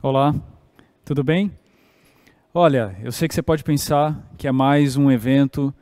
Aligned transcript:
Olá, 0.00 0.32
tudo 1.04 1.24
bem? 1.24 1.50
Olha, 2.54 2.96
eu 3.02 3.10
sei 3.10 3.26
que 3.26 3.34
você 3.34 3.42
pode 3.42 3.64
pensar 3.64 4.30
que 4.38 4.46
é 4.46 4.52
mais 4.52 4.96
um 4.96 5.10
evento 5.10 5.74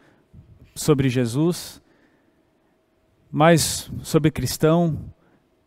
sobre 0.75 1.11
Jesus, 1.11 1.83
mais 3.31 3.91
sobre 4.01 4.31
cristão, 4.31 5.13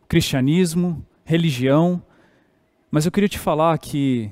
cristianismo, 0.08 1.06
religião, 1.24 2.02
mas 2.90 3.06
eu 3.06 3.12
queria 3.12 3.30
te 3.30 3.38
falar 3.38 3.78
que 3.78 4.32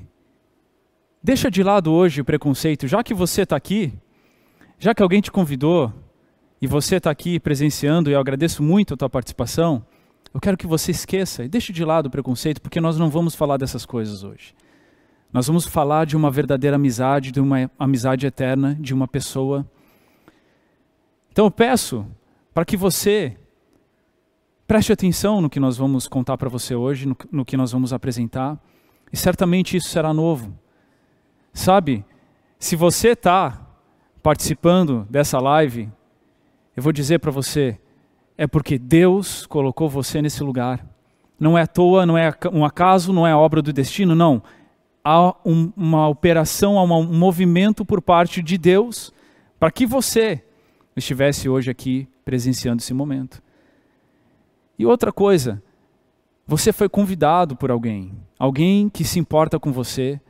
deixa 1.22 1.48
de 1.48 1.62
lado 1.62 1.92
hoje 1.92 2.20
o 2.20 2.24
preconceito, 2.24 2.88
já 2.88 3.04
que 3.04 3.14
você 3.14 3.42
está 3.42 3.54
aqui, 3.54 3.92
já 4.80 4.92
que 4.92 5.02
alguém 5.02 5.20
te 5.20 5.30
convidou 5.30 5.94
e 6.60 6.66
você 6.66 6.96
está 6.96 7.08
aqui 7.08 7.38
presenciando, 7.38 8.10
e 8.10 8.14
eu 8.14 8.20
agradeço 8.20 8.64
muito 8.64 8.94
a 8.94 8.96
tua 8.96 9.08
participação. 9.08 9.86
Eu 10.32 10.40
quero 10.40 10.56
que 10.56 10.66
você 10.66 10.90
esqueça 10.90 11.44
e 11.44 11.48
deixe 11.48 11.72
de 11.72 11.84
lado 11.84 12.06
o 12.06 12.10
preconceito, 12.10 12.60
porque 12.60 12.80
nós 12.80 12.98
não 12.98 13.10
vamos 13.10 13.34
falar 13.34 13.56
dessas 13.56 13.86
coisas 13.86 14.22
hoje. 14.22 14.54
Nós 15.32 15.46
vamos 15.46 15.66
falar 15.66 16.06
de 16.06 16.16
uma 16.16 16.30
verdadeira 16.30 16.76
amizade, 16.76 17.32
de 17.32 17.40
uma 17.40 17.70
amizade 17.78 18.26
eterna, 18.26 18.76
de 18.80 18.94
uma 18.94 19.06
pessoa. 19.06 19.68
Então 21.30 21.46
eu 21.46 21.50
peço 21.50 22.06
para 22.54 22.64
que 22.64 22.76
você 22.76 23.36
preste 24.66 24.92
atenção 24.92 25.40
no 25.40 25.48
que 25.48 25.60
nós 25.60 25.76
vamos 25.76 26.06
contar 26.06 26.36
para 26.36 26.48
você 26.48 26.74
hoje, 26.74 27.06
no, 27.06 27.16
no, 27.32 27.44
que 27.44 27.56
nós 27.56 27.72
vamos 27.72 27.92
apresentar, 27.92 28.58
e 29.12 29.16
certamente 29.16 29.76
isso 29.76 29.88
será 29.88 30.12
novo. 30.12 30.52
Sabe, 31.52 32.04
se 32.58 32.76
você 32.76 33.08
está 33.10 33.66
participando 34.22 35.06
dessa 35.08 35.38
live, 35.38 35.90
eu 36.76 36.82
vou 36.82 36.92
dizer 36.92 37.18
para 37.18 37.30
você, 37.30 37.78
é 38.38 38.46
porque 38.46 38.78
Deus 38.78 39.44
colocou 39.46 39.88
você 39.88 40.22
nesse 40.22 40.44
lugar. 40.44 40.86
Não 41.40 41.58
é 41.58 41.62
à 41.62 41.66
toa, 41.66 42.06
não 42.06 42.16
é 42.16 42.32
um 42.52 42.64
acaso, 42.64 43.12
não 43.12 43.26
é 43.26 43.34
obra 43.34 43.60
do 43.60 43.72
destino, 43.72 44.14
não. 44.14 44.40
Há 45.04 45.34
um, 45.44 45.72
uma 45.76 46.08
operação, 46.08 46.78
há 46.78 46.84
um 46.84 47.02
movimento 47.02 47.84
por 47.84 48.00
parte 48.00 48.40
de 48.40 48.56
Deus 48.56 49.12
para 49.58 49.72
que 49.72 49.84
você 49.84 50.44
estivesse 50.96 51.48
hoje 51.48 51.68
aqui 51.68 52.08
presenciando 52.24 52.80
esse 52.80 52.94
momento. 52.94 53.42
E 54.78 54.86
outra 54.86 55.10
coisa, 55.10 55.60
você 56.46 56.72
foi 56.72 56.88
convidado 56.88 57.56
por 57.56 57.72
alguém, 57.72 58.12
alguém 58.38 58.88
que 58.88 59.02
se 59.02 59.18
importa 59.18 59.58
com 59.58 59.72
você, 59.72 60.20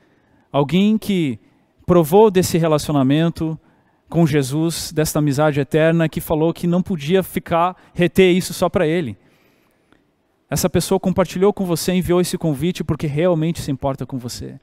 alguém 0.51 0.97
que 0.97 1.39
provou 1.87 2.31
desse 2.31 2.57
relacionamento, 2.57 3.59
com 4.09 4.27
Jesus, 4.27 4.91
desta 4.93 5.19
amizade 5.19 5.61
eterna, 5.61 6.09
que 6.09 6.21
falou 6.21 6.53
que 6.53 6.67
não 6.67 6.83
podia 6.83 7.23
ficar, 7.23 7.77
reter 7.93 8.35
isso 8.35 8.55
só 8.55 8.69
para 8.69 8.87
ele. 8.87 9.17
Essa 10.51 10.71
pessoa 10.71 10.99
compartilhou 10.99 11.53
com 11.53 11.67
você, 11.67 11.93
enviou 11.93 12.21
esse 12.21 12.39
convite 12.39 12.83
porque 12.83 13.07
realmente 13.07 13.61
se 13.61 13.71
importa 13.71 14.07
com 14.07 14.19
você. 14.19 14.59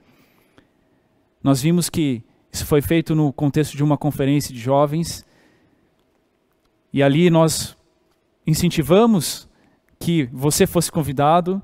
Nós 1.43 1.61
vimos 1.61 1.89
que 1.89 2.23
isso 2.51 2.65
foi 2.65 2.81
feito 2.81 3.13
no 3.13 3.31
contexto 3.31 3.77
de 3.77 3.83
uma 3.83 3.97
conferência 3.97 4.53
de 4.53 4.59
jovens, 4.59 5.23
e 6.91 7.03
ali 7.03 7.29
nós 7.29 7.77
incentivamos 8.47 9.47
que 9.99 10.27
você 10.33 10.65
fosse 10.65 10.91
convidado, 10.91 11.61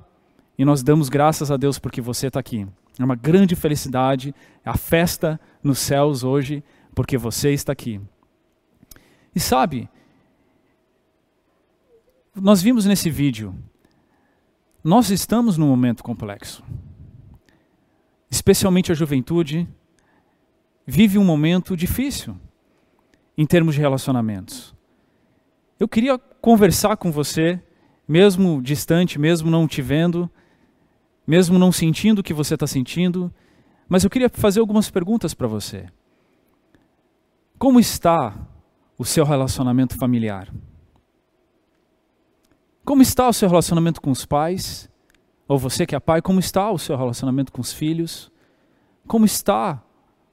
e 0.57 0.63
nós 0.63 0.83
damos 0.83 1.09
graças 1.09 1.49
a 1.49 1.57
Deus 1.57 1.79
porque 1.79 2.01
você 2.01 2.27
está 2.27 2.39
aqui. 2.39 2.67
É 2.99 3.03
uma 3.03 3.15
grande 3.15 3.55
felicidade, 3.55 4.35
a 4.63 4.77
festa 4.77 5.39
nos 5.63 5.79
céus 5.79 6.23
hoje 6.23 6.63
porque 6.93 7.17
você 7.17 7.51
está 7.51 7.71
aqui. 7.71 7.99
E 9.35 9.39
sabe, 9.39 9.89
nós 12.35 12.61
vimos 12.61 12.85
nesse 12.85 13.09
vídeo, 13.09 13.55
nós 14.83 15.09
estamos 15.09 15.57
num 15.57 15.67
momento 15.67 16.03
complexo. 16.03 16.63
Especialmente 18.29 18.91
a 18.91 18.95
juventude 18.95 19.67
vive 20.85 21.17
um 21.17 21.23
momento 21.23 21.75
difícil 21.75 22.35
em 23.37 23.45
termos 23.45 23.75
de 23.75 23.81
relacionamentos. 23.81 24.73
Eu 25.79 25.87
queria 25.87 26.17
conversar 26.17 26.97
com 26.97 27.11
você, 27.11 27.61
mesmo 28.07 28.61
distante, 28.61 29.19
mesmo 29.19 29.49
não 29.49 29.67
te 29.67 29.81
vendo, 29.81 30.29
mesmo 31.25 31.57
não 31.57 31.71
sentindo 31.71 32.19
o 32.19 32.23
que 32.23 32.33
você 32.33 32.55
está 32.55 32.67
sentindo, 32.67 33.33
mas 33.87 34.03
eu 34.03 34.09
queria 34.09 34.29
fazer 34.29 34.59
algumas 34.59 34.89
perguntas 34.89 35.33
para 35.33 35.47
você. 35.47 35.87
Como 37.61 37.79
está 37.79 38.35
o 38.97 39.05
seu 39.05 39.23
relacionamento 39.23 39.95
familiar? 39.95 40.51
Como 42.83 43.03
está 43.03 43.29
o 43.29 43.33
seu 43.33 43.47
relacionamento 43.47 44.01
com 44.01 44.09
os 44.09 44.25
pais? 44.25 44.89
Ou 45.47 45.59
você 45.59 45.85
que 45.85 45.95
é 45.95 45.99
pai, 45.99 46.23
como 46.23 46.39
está 46.39 46.71
o 46.71 46.79
seu 46.79 46.97
relacionamento 46.97 47.51
com 47.51 47.61
os 47.61 47.71
filhos? 47.71 48.31
Como 49.05 49.25
está 49.25 49.79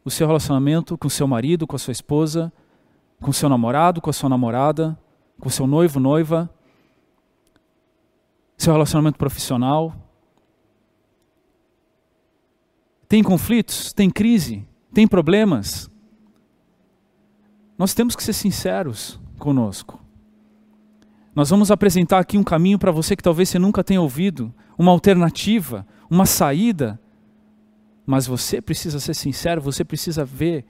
o 0.03 0.11
seu 0.11 0.27
relacionamento 0.27 0.97
com 0.97 1.11
seu 1.11 1.29
marido, 1.29 1.67
com 1.67 1.77
a 1.77 1.79
sua 1.79 1.93
esposa, 1.93 2.51
com 3.21 3.31
seu 3.31 3.51
namorado, 3.51 4.01
com 4.01 4.09
a 4.09 4.15
sua 4.15 4.31
namorada, 4.31 4.99
com 5.39 5.51
seu 5.51 5.67
noivo, 5.67 6.01
noiva? 6.01 6.49
Seu 8.57 8.73
relacionamento 8.73 9.19
profissional? 9.19 9.95
Tem 13.07 13.23
conflitos? 13.23 13.93
Tem 13.93 14.09
crise? 14.09 14.67
Tem 14.95 15.07
problemas? 15.07 15.91
Nós 17.79 17.95
temos 17.95 18.17
que 18.17 18.25
ser 18.25 18.33
sinceros 18.33 19.21
conosco. 19.39 20.03
Nós 21.35 21.51
vamos 21.51 21.71
apresentar 21.71 22.19
aqui 22.19 22.37
um 22.37 22.43
caminho 22.43 22.81
para 22.81 22.91
você 22.91 23.15
que 23.15 23.23
talvez 23.23 23.49
você 23.49 23.61
nunca 23.61 23.85
tenha 23.85 24.03
ouvido, 24.03 24.53
uma 24.77 24.91
alternativa, 24.91 25.87
uma 26.11 26.27
saída. 26.27 27.01
Mas 28.05 28.27
você 28.27 28.61
precisa 28.61 28.99
ser 28.99 29.15
sincero, 29.15 29.63
você 29.63 29.85
precisa 29.85 30.25
ver 30.25 30.65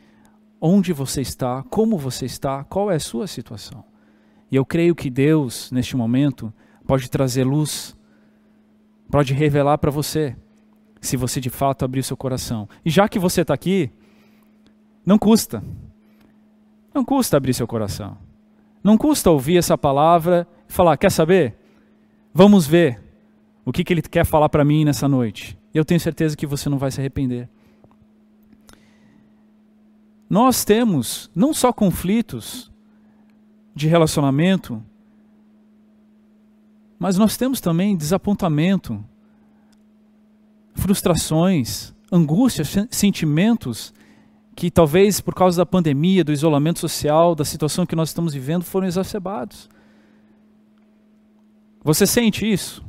onde 0.61 0.93
você 0.93 1.23
está, 1.23 1.63
como 1.71 1.97
você 1.97 2.27
está, 2.27 2.65
qual 2.65 2.91
é 2.91 2.97
a 2.97 3.01
sua 3.01 3.27
situação. 3.27 3.83
E 4.51 4.57
eu 4.57 4.67
creio 4.67 4.95
que 4.95 5.09
Deus, 5.09 5.71
neste 5.73 5.97
momento, 5.97 6.53
pode 6.87 7.09
trazer 7.09 7.45
luz, 7.45 7.97
pode 9.11 9.33
revelar 9.33 9.79
para 9.79 9.91
você, 9.91 10.37
se 11.01 11.17
você 11.17 11.41
de 11.41 11.49
fato 11.49 11.85
abrir 11.85 12.01
o 12.01 12.05
seu 12.05 12.17
coração. 12.17 12.69
E 12.85 12.91
já 12.91 13.09
que 13.09 13.19
você 13.19 13.41
está 13.41 13.55
aqui, 13.55 13.91
não 15.07 15.19
custa, 15.19 15.63
não 16.94 17.04
custa 17.04 17.37
abrir 17.37 17.54
seu 17.54 17.66
coração. 17.66 18.16
Não 18.82 18.97
custa 18.97 19.31
ouvir 19.31 19.56
essa 19.56 19.76
palavra 19.76 20.47
e 20.69 20.72
falar: 20.72 20.97
quer 20.97 21.10
saber? 21.10 21.56
Vamos 22.32 22.66
ver 22.66 23.00
o 23.65 23.72
que, 23.72 23.84
que 23.84 23.93
ele 23.93 24.03
quer 24.03 24.25
falar 24.25 24.49
para 24.49 24.65
mim 24.65 24.84
nessa 24.84 25.09
noite. 25.09 25.59
Eu 25.75 25.84
tenho 25.84 26.00
certeza 26.00 26.37
que 26.37 26.47
você 26.47 26.69
não 26.69 26.78
vai 26.78 26.91
se 26.91 27.00
arrepender. 27.00 27.48
Nós 30.28 30.65
temos 30.65 31.31
não 31.34 31.54
só 31.54 31.72
conflitos 31.72 32.71
de 33.75 33.87
relacionamento, 33.87 34.82
mas 36.98 37.16
nós 37.16 37.37
temos 37.37 37.60
também 37.60 37.97
desapontamento, 37.97 39.03
frustrações, 40.75 41.94
angústias, 42.10 42.75
sentimentos 42.91 43.94
que 44.59 44.73
talvez 44.73 45.21
por 45.21 45.37
causa 45.37 45.59
da 45.59 45.65
pandemia, 45.65 46.25
do 46.25 46.33
isolamento 46.33 46.81
social, 46.81 47.33
da 47.33 47.45
situação 47.45 47.87
que 47.87 47.95
nós 47.95 48.09
estamos 48.09 48.35
vivendo, 48.35 48.65
foram 48.65 48.89
exacerbados. 48.89 49.71
Você 51.85 52.05
sente 52.05 52.45
isso? 52.45 52.85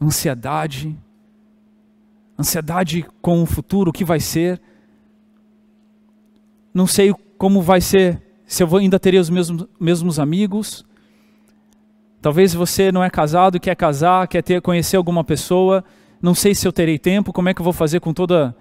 Ansiedade, 0.00 0.96
ansiedade 2.38 3.04
com 3.20 3.42
o 3.42 3.46
futuro, 3.46 3.90
o 3.90 3.92
que 3.92 4.04
vai 4.04 4.20
ser. 4.20 4.62
Não 6.72 6.86
sei 6.86 7.12
como 7.36 7.60
vai 7.60 7.80
ser, 7.80 8.22
se 8.46 8.62
eu 8.62 8.76
ainda 8.76 8.96
terei 8.96 9.18
os 9.18 9.28
mesmos, 9.28 9.66
mesmos 9.80 10.20
amigos. 10.20 10.84
Talvez 12.20 12.54
você 12.54 12.92
não 12.92 13.02
é 13.02 13.10
casado, 13.10 13.58
quer 13.58 13.74
casar, 13.74 14.28
quer 14.28 14.42
ter, 14.42 14.62
conhecer 14.62 14.96
alguma 14.96 15.24
pessoa. 15.24 15.84
Não 16.22 16.32
sei 16.32 16.54
se 16.54 16.64
eu 16.64 16.72
terei 16.72 16.96
tempo, 16.96 17.32
como 17.32 17.48
é 17.48 17.54
que 17.54 17.60
eu 17.60 17.64
vou 17.64 17.72
fazer 17.72 17.98
com 17.98 18.14
toda 18.14 18.54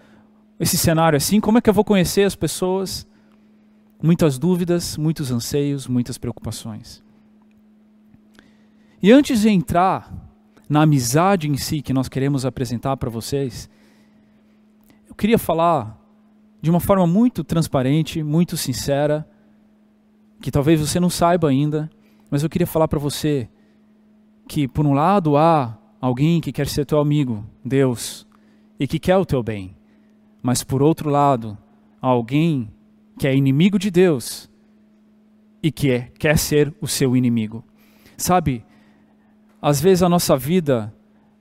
esse 0.62 0.78
cenário 0.78 1.18
assim? 1.18 1.40
Como 1.40 1.58
é 1.58 1.62
que 1.62 1.68
eu 1.68 1.74
vou 1.74 1.84
conhecer 1.84 2.24
as 2.24 2.36
pessoas? 2.36 3.08
Muitas 4.02 4.38
dúvidas, 4.38 4.96
muitos 4.96 5.32
anseios, 5.32 5.88
muitas 5.88 6.20
preocupações. 6.20 7.04
E 9.02 9.12
antes 9.12 9.42
de 9.42 9.50
entrar 9.50 10.14
na 10.70 10.84
amizade 10.84 11.50
em 11.50 11.58
si 11.58 11.82
que 11.82 11.92
nós 11.92 12.08
queremos 12.08 12.46
apresentar 12.46 12.96
para 12.98 13.10
vocês, 13.10 13.68
eu 15.10 15.16
queria 15.16 15.40
falar 15.40 16.00
de 16.62 16.70
uma 16.70 16.80
forma 16.80 17.08
muito 17.08 17.44
transparente, 17.44 18.22
muito 18.22 18.56
sincera, 18.56 19.28
que 20.40 20.52
talvez 20.52 20.80
você 20.80 21.00
não 21.00 21.10
saiba 21.10 21.50
ainda, 21.50 21.90
mas 22.30 22.44
eu 22.44 22.50
queria 22.50 22.68
falar 22.68 22.88
para 22.88 23.00
você 23.00 23.50
que, 24.48 24.68
por 24.68 24.86
um 24.86 24.94
lado, 24.94 25.36
há 25.38 25.76
alguém 26.00 26.40
que 26.40 26.52
quer 26.52 26.68
ser 26.68 26.86
teu 26.86 27.00
amigo, 27.00 27.44
Deus, 27.66 28.28
e 28.80 28.88
que 28.88 29.00
quer 29.00 29.18
o 29.18 29.26
teu 29.26 29.42
bem 29.42 29.76
mas 30.42 30.64
por 30.64 30.82
outro 30.82 31.10
lado, 31.10 31.58
alguém 32.02 32.72
que 33.18 33.28
é 33.28 33.36
inimigo 33.36 33.78
de 33.78 33.92
Deus 33.92 34.50
e 35.62 35.72
que 35.72 35.92
é, 35.92 36.12
quer 36.18 36.38
ser 36.38 36.74
o 36.82 36.88
seu 36.88 37.16
inimigo. 37.16 37.64
Sabe, 38.18 38.66
às 39.62 39.80
vezes 39.80 40.02
a 40.02 40.10
nossa 40.10 40.36
vida 40.36 40.94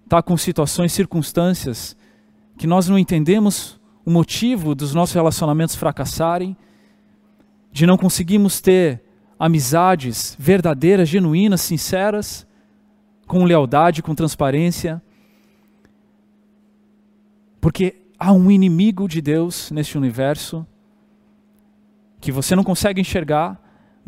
está 0.05 0.23
com 0.23 0.37
situações, 0.37 0.93
circunstâncias 0.93 1.97
que 2.59 2.67
nós 2.67 2.89
não 2.89 2.99
entendemos 2.99 3.81
o 4.05 4.11
motivo 4.11 4.75
dos 4.75 4.95
nossos 4.95 5.15
relacionamentos 5.15 5.75
fracassarem, 5.75 6.57
de 7.73 7.87
não 7.87 7.97
conseguirmos 7.97 8.61
ter 8.61 9.03
amizades 9.39 10.37
verdadeiras, 10.39 11.09
genuínas, 11.09 11.63
sinceras, 11.63 12.47
com 13.27 13.45
lealdade, 13.45 14.03
com 14.03 14.15
transparência. 14.15 15.01
Porque 17.61 17.97
há 18.21 18.33
um 18.35 18.51
inimigo 18.51 19.09
de 19.09 19.23
Deus 19.23 19.71
neste 19.71 19.97
universo 19.97 20.67
que 22.21 22.31
você 22.31 22.55
não 22.55 22.63
consegue 22.63 23.01
enxergar 23.01 23.59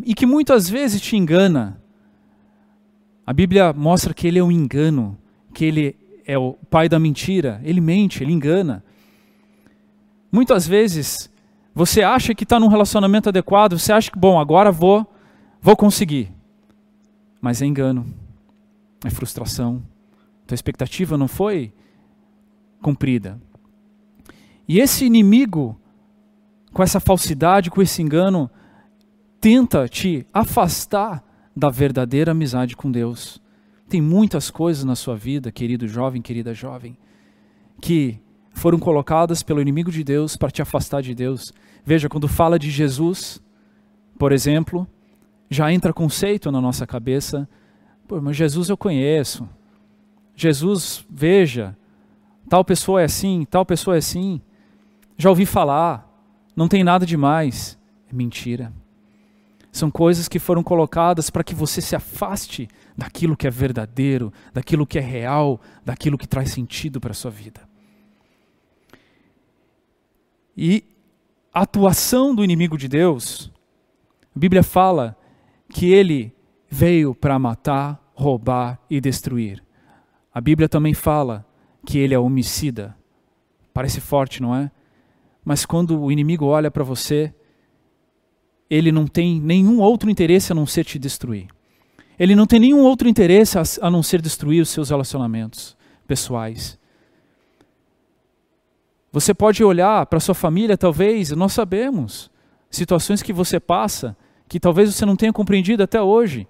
e 0.05 0.15
que 0.15 0.27
muitas 0.27 0.69
vezes 0.69 1.01
te 1.01 1.17
engana. 1.17 1.81
A 3.27 3.33
Bíblia 3.33 3.73
mostra 3.73 4.13
que 4.13 4.27
ele 4.29 4.39
é 4.39 4.45
um 4.45 4.53
engano, 4.53 5.17
que 5.55 5.65
ele 5.65 5.97
é 6.27 6.37
o 6.37 6.53
pai 6.69 6.91
da 6.91 6.99
mentira, 6.99 7.59
ele 7.65 7.81
mente, 7.81 8.23
ele 8.23 8.33
engana. 8.33 8.85
Muitas 10.31 10.67
vezes 10.67 11.31
você 11.75 12.03
acha 12.03 12.35
que 12.35 12.45
está 12.45 12.61
num 12.61 12.69
relacionamento 12.69 13.31
adequado, 13.31 13.79
você 13.79 13.95
acha 13.95 14.11
que, 14.11 14.19
bom, 14.19 14.39
agora 14.39 14.71
vou, 14.71 15.11
vou 15.61 15.75
conseguir. 15.75 16.31
Mas 17.41 17.63
é 17.63 17.67
engano, 17.67 18.15
é 19.03 19.09
frustração. 19.09 19.83
Tua 20.47 20.55
expectativa 20.55 21.17
não 21.17 21.29
foi 21.29 21.73
cumprida. 22.83 23.41
E 24.73 24.81
esse 24.81 25.05
inimigo, 25.05 25.79
com 26.73 26.83
essa 26.83 26.99
falsidade, 26.99 27.71
com 27.71 27.83
esse 27.83 28.01
engano, 28.01 28.51
tenta 29.39 29.87
te 29.87 30.27
afastar 30.33 31.23
da 31.55 31.69
verdadeira 31.69 32.33
amizade 32.33 32.75
com 32.75 32.91
Deus. 32.91 33.39
Tem 33.87 34.01
muitas 34.01 34.51
coisas 34.51 34.83
na 34.83 34.97
sua 34.97 35.15
vida, 35.15 35.53
querido 35.53 35.87
jovem, 35.87 36.23
querida 36.23 36.55
jovem, 36.55 36.97
que 37.83 38.19
foram 38.55 38.79
colocadas 38.79 39.43
pelo 39.43 39.61
inimigo 39.61 39.93
de 39.93 40.03
Deus 40.03 40.39
para 40.39 40.51
te 40.51 40.63
afastar 40.63 41.03
de 41.03 41.15
Deus. 41.15 41.53
Veja, 41.85 42.09
quando 42.09 42.27
fala 42.27 42.59
de 42.59 42.71
Jesus, 42.71 43.43
por 44.19 44.33
exemplo, 44.33 44.89
já 45.51 45.71
entra 45.71 45.93
conceito 45.93 46.51
na 46.51 46.63
nossa 46.63 46.87
cabeça. 46.87 47.47
Pô, 48.09 48.23
mas 48.23 48.39
Jesus 48.39 48.71
eu 48.71 48.77
conheço. 48.79 49.47
Jesus, 50.35 51.05
veja, 51.11 51.77
tal 52.49 52.65
pessoa 52.65 53.03
é 53.03 53.05
assim, 53.05 53.47
tal 53.51 53.67
pessoa 53.67 53.97
é 53.97 53.99
assim. 53.99 54.41
Já 55.23 55.31
ouvi 55.31 55.47
falar, 55.47 56.13
não 56.57 56.67
tem 56.67 56.83
nada 56.83 57.07
demais. 57.07 57.79
É 58.11 58.13
mentira. 58.13 58.73
São 59.71 59.89
coisas 59.89 60.27
que 60.27 60.41
foram 60.41 60.65
colocadas 60.65 61.31
para 61.31 61.45
que 61.45 61.55
você 61.55 61.81
se 61.81 61.95
afaste 61.95 62.69
daquilo 62.99 63.37
que 63.37 63.47
é 63.47 63.51
verdadeiro, 63.51 64.33
daquilo 64.53 64.85
que 64.85 64.99
é 64.99 65.01
real, 65.01 65.61
daquilo 65.85 66.19
que 66.19 66.27
traz 66.27 66.51
sentido 66.51 67.01
para 67.01 67.13
a 67.13 67.15
sua 67.15 67.31
vida. 67.31 67.61
E 70.57 70.83
a 71.55 71.61
atuação 71.61 72.35
do 72.35 72.43
inimigo 72.43 72.77
de 72.77 72.89
Deus, 72.89 73.49
a 74.35 74.39
Bíblia 74.41 74.65
fala 74.65 75.17
que 75.69 75.87
ele 75.87 76.35
veio 76.69 77.15
para 77.15 77.39
matar, 77.39 78.11
roubar 78.13 78.77
e 78.91 79.01
destruir. 79.01 79.63
A 80.35 80.41
Bíblia 80.41 80.69
também 80.69 80.95
fala 80.95 81.47
que 81.87 81.97
ele 81.97 82.13
é 82.13 82.19
homicida. 82.19 82.97
Parece 83.73 84.01
forte, 84.01 84.43
não 84.43 84.53
é? 84.53 84.69
Mas 85.45 85.67
quando 85.67 86.01
o 86.01 86.11
inimigo 86.11 86.47
olha 86.47 86.71
para 86.71 86.85
você, 86.85 87.35
ele 88.71 88.91
não 88.91 89.07
tem 89.07 89.41
nenhum 89.41 89.81
outro 89.81 90.09
interesse 90.09 90.53
a 90.53 90.55
não 90.55 90.67
ser 90.67 90.85
te 90.85 90.99
destruir. 90.99 91.49
Ele 92.19 92.35
não 92.35 92.47
tem 92.47 92.61
nenhum 92.61 92.81
outro 92.81 93.09
interesse 93.09 93.59
a 93.81 93.91
não 93.91 94.03
ser 94.03 94.23
destruir 94.23 94.63
os 94.63 94.69
seus 94.69 94.91
relacionamentos 94.91 95.77
pessoais. 96.07 96.79
Você 99.13 99.35
pode 99.35 99.63
olhar 99.63 100.07
para 100.07 100.21
sua 100.21 100.35
família, 100.35 100.79
talvez, 100.79 101.33
nós 101.33 101.53
sabemos, 101.53 102.31
situações 102.71 103.23
que 103.23 103.33
você 103.33 103.61
passa, 103.61 104.17
que 104.49 104.59
talvez 104.59 104.95
você 104.95 105.05
não 105.05 105.17
tenha 105.17 105.33
compreendido 105.35 105.83
até 105.83 106.01
hoje, 106.01 106.49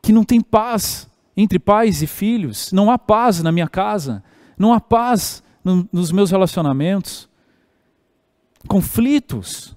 que 0.00 0.12
não 0.12 0.24
tem 0.24 0.40
paz 0.40 1.06
entre 1.36 1.58
pais 1.58 2.00
e 2.00 2.06
filhos, 2.06 2.72
não 2.72 2.90
há 2.90 2.98
paz 2.98 3.42
na 3.42 3.52
minha 3.52 3.68
casa, 3.68 4.24
não 4.56 4.72
há 4.72 4.80
paz 4.80 5.43
no, 5.64 5.88
nos 5.90 6.12
meus 6.12 6.30
relacionamentos, 6.30 7.28
conflitos. 8.68 9.76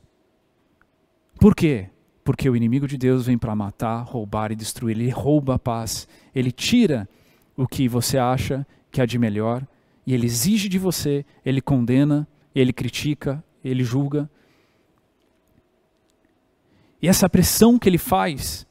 Por 1.39 1.55
quê? 1.55 1.89
Porque 2.23 2.49
o 2.49 2.55
inimigo 2.55 2.87
de 2.87 2.97
Deus 2.97 3.25
vem 3.25 3.37
para 3.37 3.55
matar, 3.55 4.03
roubar 4.03 4.51
e 4.51 4.55
destruir. 4.55 4.97
Ele 4.97 5.09
rouba 5.09 5.55
a 5.55 5.59
paz, 5.59 6.07
ele 6.35 6.51
tira 6.51 7.07
o 7.55 7.67
que 7.67 7.87
você 7.87 8.17
acha 8.17 8.67
que 8.91 9.01
é 9.01 9.05
de 9.05 9.17
melhor 9.17 9.65
e 10.07 10.13
ele 10.13 10.25
exige 10.25 10.69
de 10.69 10.79
você, 10.79 11.25
ele 11.45 11.61
condena, 11.61 12.25
ele 12.55 12.71
critica, 12.71 13.43
ele 13.61 13.83
julga. 13.83 14.29
E 17.01 17.09
essa 17.09 17.29
pressão 17.29 17.77
que 17.77 17.89
ele 17.89 17.97
faz 17.97 18.65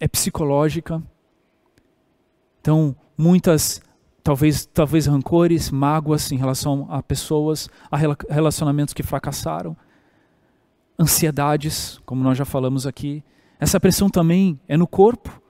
é 0.00 0.08
psicológica. 0.08 1.00
Então, 2.60 2.96
muitas, 3.16 3.80
talvez, 4.26 4.66
talvez 4.66 5.06
rancores, 5.06 5.70
mágoas 5.70 6.32
em 6.32 6.36
relação 6.36 6.88
a 6.90 7.00
pessoas, 7.00 7.70
a 7.88 7.96
relacionamentos 8.28 8.92
que 8.92 9.04
fracassaram, 9.04 9.76
ansiedades, 10.98 12.00
como 12.04 12.24
nós 12.24 12.36
já 12.36 12.44
falamos 12.44 12.88
aqui. 12.88 13.22
Essa 13.60 13.78
pressão 13.78 14.10
também 14.10 14.58
é 14.66 14.76
no 14.76 14.84
corpo, 14.84 15.40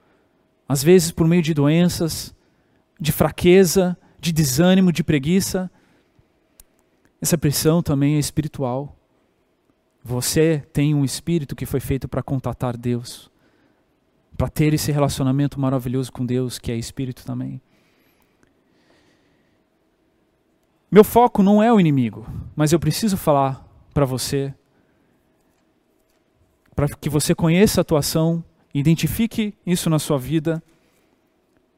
às 0.69 0.83
vezes 0.83 1.09
por 1.09 1.27
meio 1.27 1.41
de 1.41 1.55
doenças, 1.55 2.35
de 3.01 3.11
fraqueza, 3.11 3.97
de 4.19 4.31
desânimo, 4.31 4.91
de 4.91 5.03
preguiça. 5.03 5.71
Essa 7.19 7.35
pressão 7.35 7.81
também 7.81 8.17
é 8.17 8.19
espiritual. 8.19 8.95
Você 10.03 10.63
tem 10.71 10.93
um 10.93 11.03
espírito 11.03 11.55
que 11.55 11.65
foi 11.65 11.79
feito 11.79 12.07
para 12.07 12.21
contatar 12.21 12.77
Deus, 12.77 13.31
para 14.37 14.49
ter 14.49 14.71
esse 14.71 14.91
relacionamento 14.91 15.59
maravilhoso 15.59 16.11
com 16.13 16.23
Deus, 16.23 16.59
que 16.59 16.71
é 16.71 16.75
espírito 16.75 17.25
também. 17.25 17.59
Meu 20.89 21.03
foco 21.03 21.43
não 21.43 21.61
é 21.61 21.71
o 21.71 21.81
inimigo, 21.81 22.25
mas 22.55 22.71
eu 22.71 22.79
preciso 22.79 23.17
falar 23.17 23.61
para 23.93 24.05
você, 24.05 24.53
para 26.73 26.87
que 26.87 27.09
você 27.09 27.35
conheça 27.35 27.81
a 27.81 27.83
atuação, 27.83 28.41
identifique 28.73 29.53
isso 29.65 29.89
na 29.89 29.99
sua 29.99 30.17
vida 30.17 30.63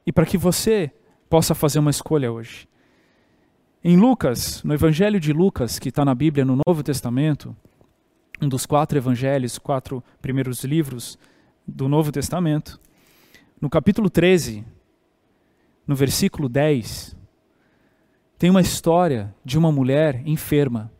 e 0.06 0.12
para 0.12 0.24
que 0.24 0.38
você 0.38 0.92
possa 1.28 1.56
fazer 1.56 1.80
uma 1.80 1.90
escolha 1.90 2.30
hoje. 2.30 2.68
Em 3.82 3.96
Lucas, 3.96 4.62
no 4.62 4.74
Evangelho 4.74 5.18
de 5.18 5.32
Lucas, 5.32 5.80
que 5.80 5.88
está 5.88 6.04
na 6.04 6.14
Bíblia 6.14 6.44
no 6.44 6.60
Novo 6.64 6.82
Testamento, 6.82 7.56
um 8.40 8.48
dos 8.48 8.64
quatro 8.64 8.96
evangelhos, 8.96 9.58
quatro 9.58 10.04
primeiros 10.22 10.62
livros 10.62 11.18
do 11.66 11.88
Novo 11.88 12.12
Testamento, 12.12 12.80
no 13.60 13.68
capítulo 13.68 14.08
13, 14.08 14.64
no 15.84 15.96
versículo 15.96 16.48
10, 16.48 17.16
tem 18.40 18.50
uma 18.50 18.60
história 18.60 19.32
de 19.44 19.56
uma 19.56 19.70
mulher 19.70 20.20
enferma. 20.26 20.90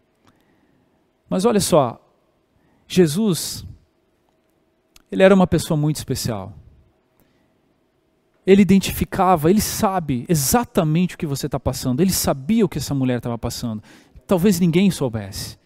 Mas 1.28 1.44
olha 1.44 1.58
só, 1.58 2.00
Jesus, 2.86 3.66
ele 5.10 5.24
era 5.24 5.34
uma 5.34 5.48
pessoa 5.48 5.76
muito 5.76 5.96
especial 5.96 6.54
ele 8.46 8.62
identificava, 8.62 9.50
ele 9.50 9.60
sabe 9.60 10.24
exatamente 10.28 11.14
o 11.14 11.18
que 11.18 11.26
você 11.26 11.46
está 11.46 11.60
passando, 11.60 12.00
ele 12.00 12.12
sabia 12.12 12.64
o 12.64 12.68
que 12.68 12.78
essa 12.78 12.94
mulher 12.94 13.18
estava 13.18 13.38
passando. 13.38 13.82
Talvez 14.26 14.58
ninguém 14.58 14.90
soubesse. 14.90 15.58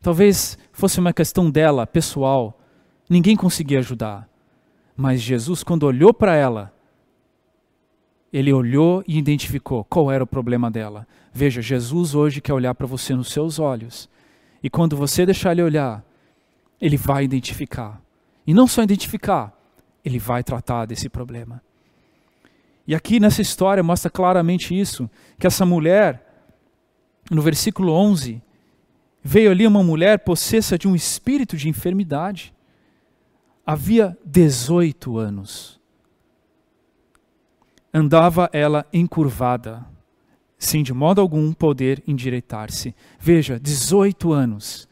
Talvez 0.00 0.58
fosse 0.72 1.00
uma 1.00 1.12
questão 1.12 1.50
dela, 1.50 1.86
pessoal. 1.86 2.58
Ninguém 3.08 3.36
conseguia 3.36 3.78
ajudar. 3.78 4.28
Mas 4.96 5.20
Jesus, 5.20 5.62
quando 5.62 5.84
olhou 5.84 6.12
para 6.12 6.36
ela, 6.36 6.73
ele 8.34 8.52
olhou 8.52 9.04
e 9.06 9.16
identificou 9.16 9.84
qual 9.84 10.10
era 10.10 10.24
o 10.24 10.26
problema 10.26 10.68
dela. 10.68 11.06
Veja, 11.32 11.62
Jesus 11.62 12.16
hoje 12.16 12.40
quer 12.40 12.52
olhar 12.52 12.74
para 12.74 12.84
você 12.84 13.14
nos 13.14 13.30
seus 13.30 13.60
olhos. 13.60 14.08
E 14.60 14.68
quando 14.68 14.96
você 14.96 15.24
deixar 15.24 15.52
ele 15.52 15.62
olhar, 15.62 16.04
ele 16.80 16.96
vai 16.96 17.22
identificar. 17.22 18.02
E 18.44 18.52
não 18.52 18.66
só 18.66 18.82
identificar, 18.82 19.56
ele 20.04 20.18
vai 20.18 20.42
tratar 20.42 20.84
desse 20.84 21.08
problema. 21.08 21.62
E 22.88 22.92
aqui 22.92 23.20
nessa 23.20 23.40
história 23.40 23.84
mostra 23.84 24.10
claramente 24.10 24.76
isso, 24.76 25.08
que 25.38 25.46
essa 25.46 25.64
mulher, 25.64 26.50
no 27.30 27.40
versículo 27.40 27.92
11, 27.92 28.42
veio 29.22 29.52
ali 29.52 29.64
uma 29.64 29.84
mulher 29.84 30.18
possessa 30.18 30.76
de 30.76 30.88
um 30.88 30.96
espírito 30.96 31.56
de 31.56 31.68
enfermidade. 31.68 32.52
Havia 33.64 34.18
18 34.24 35.16
anos. 35.18 35.83
Andava 37.96 38.50
ela 38.52 38.84
encurvada, 38.92 39.86
sem 40.58 40.82
de 40.82 40.92
modo 40.92 41.20
algum 41.20 41.52
poder 41.52 42.02
endireitar-se. 42.08 42.92
Veja, 43.20 43.60
18 43.60 44.32
anos, 44.32 44.88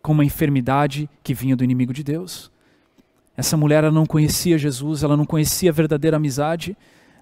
com 0.00 0.12
uma 0.12 0.24
enfermidade 0.24 1.10
que 1.24 1.34
vinha 1.34 1.56
do 1.56 1.64
inimigo 1.64 1.92
de 1.92 2.04
Deus. 2.04 2.52
Essa 3.36 3.56
mulher 3.56 3.82
ela 3.82 3.92
não 3.92 4.06
conhecia 4.06 4.56
Jesus, 4.56 5.02
ela 5.02 5.16
não 5.16 5.24
conhecia 5.24 5.70
a 5.70 5.72
verdadeira 5.72 6.18
amizade. 6.18 6.76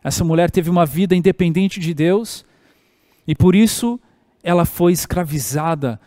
Essa 0.04 0.22
mulher 0.22 0.50
teve 0.50 0.68
uma 0.68 0.84
vida 0.84 1.16
independente 1.16 1.80
de 1.80 1.94
Deus. 1.94 2.44
E 3.26 3.34
por 3.34 3.54
isso 3.54 3.98
ela 4.42 4.66
foi 4.66 4.92
escravizada 4.92 5.98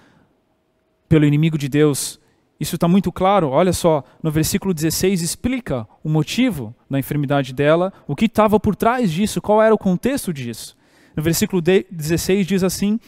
pelo 1.07 1.25
inimigo 1.25 1.57
de 1.57 1.67
Deus. 1.67 2.18
Isso 2.59 2.75
está 2.75 2.89
muito 2.89 3.09
claro, 3.11 3.49
olha 3.49 3.71
só, 3.71 4.03
no 4.21 4.29
versículo 4.29 4.73
16 4.73 5.21
explica 5.21 5.87
o 6.03 6.09
motivo 6.09 6.75
da 6.89 6.99
enfermidade 6.99 7.53
dela, 7.53 7.93
o 8.05 8.15
que 8.15 8.25
estava 8.25 8.59
por 8.59 8.75
trás 8.75 9.09
disso, 9.11 9.41
qual 9.41 9.61
era 9.61 9.73
o 9.73 9.77
contexto 9.77 10.33
disso. 10.33 10.77
No 11.15 11.23
versículo 11.23 11.61
16 11.61 12.45
diz 12.45 12.63
assim: 12.63 12.99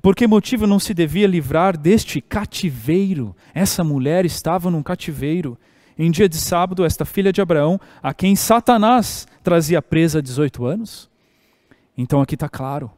Por 0.00 0.16
que 0.16 0.26
motivo 0.26 0.66
não 0.66 0.80
se 0.80 0.92
devia 0.92 1.28
livrar 1.28 1.76
deste 1.76 2.20
cativeiro? 2.20 3.36
Essa 3.54 3.84
mulher 3.84 4.24
estava 4.24 4.70
num 4.70 4.82
cativeiro. 4.82 5.56
Em 5.96 6.10
dia 6.10 6.28
de 6.28 6.36
sábado, 6.36 6.84
esta 6.84 7.04
filha 7.04 7.32
de 7.32 7.40
Abraão, 7.40 7.80
a 8.02 8.12
quem 8.12 8.34
Satanás 8.34 9.28
trazia 9.44 9.80
presa 9.80 10.18
há 10.18 10.22
18 10.22 10.64
anos. 10.64 11.08
Então 11.96 12.20
aqui 12.20 12.34
está 12.34 12.48
claro, 12.48 12.90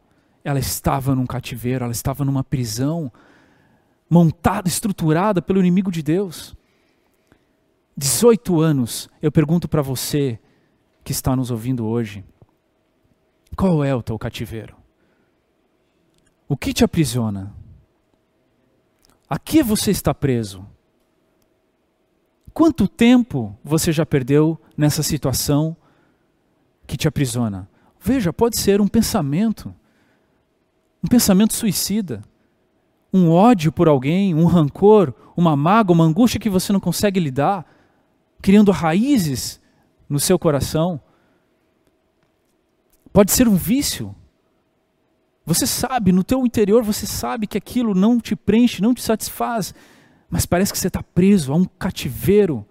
ela 0.43 0.59
estava 0.59 1.14
num 1.14 1.26
cativeiro, 1.26 1.85
ela 1.85 1.93
estava 1.93 2.25
numa 2.25 2.45
prisão, 2.45 3.12
montada, 4.14 4.68
estruturada 4.68 5.42
pelo 5.42 5.59
inimigo 5.59 5.90
de 5.90 6.00
Deus. 6.00 6.54
18 7.97 8.61
anos, 8.61 9.09
eu 9.21 9.33
pergunto 9.33 9.66
para 9.66 9.83
você 9.83 10.38
que 11.02 11.11
está 11.11 11.35
nos 11.35 11.50
ouvindo 11.50 11.85
hoje, 11.85 12.25
qual 13.56 13.83
é 13.83 13.92
o 13.92 14.04
teu 14.04 14.16
cativeiro? 14.16 14.76
O 16.47 16.56
que 16.56 16.73
te 16.73 16.85
aprisiona? 16.85 17.52
A 19.28 19.37
que 19.37 19.64
você 19.64 19.90
está 19.90 20.14
preso? 20.14 20.64
Quanto 22.52 22.87
tempo 22.87 23.59
você 23.64 23.90
já 23.90 24.06
perdeu 24.06 24.61
nessa 24.76 25.02
situação 25.02 25.76
que 26.87 26.97
te 26.97 27.09
aprisiona? 27.09 27.68
Veja, 27.99 28.33
pode 28.33 28.61
ser 28.61 28.80
um 28.80 28.87
pensamento, 28.87 29.75
um 31.02 31.09
pensamento 31.09 31.52
suicida 31.52 32.23
um 33.14 33.30
ódio 33.30 33.71
por 33.71 33.87
alguém, 33.87 34.35
um 34.35 34.44
rancor, 34.44 35.14
uma 35.37 35.54
mágoa, 35.54 35.94
uma 35.94 36.02
angústia 36.02 36.40
que 36.40 36.50
você 36.50 36.73
não 36.73 36.80
consegue 36.80 37.21
lidar, 37.21 37.64
criando 38.42 38.73
raízes 38.73 39.61
no 40.09 40.18
seu 40.18 40.37
coração. 40.37 41.00
Pode 43.12 43.30
ser 43.30 43.47
um 43.47 43.54
vício. 43.54 44.12
Você 45.47 45.64
sabe, 45.64 46.11
no 46.11 46.25
teu 46.25 46.44
interior 46.44 46.83
você 46.83 47.06
sabe 47.06 47.47
que 47.47 47.56
aquilo 47.56 47.94
não 47.94 48.18
te 48.18 48.35
preenche, 48.35 48.83
não 48.83 48.92
te 48.92 49.00
satisfaz, 49.00 49.73
mas 50.28 50.44
parece 50.44 50.73
que 50.73 50.78
você 50.78 50.88
está 50.88 51.00
preso 51.02 51.52
a 51.52 51.56
um 51.56 51.66
cativeiro, 51.66 52.66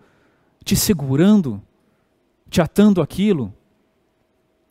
te 0.61 0.75
segurando, 0.75 1.61
te 2.49 2.59
atando 2.59 3.01
aquilo. 3.01 3.53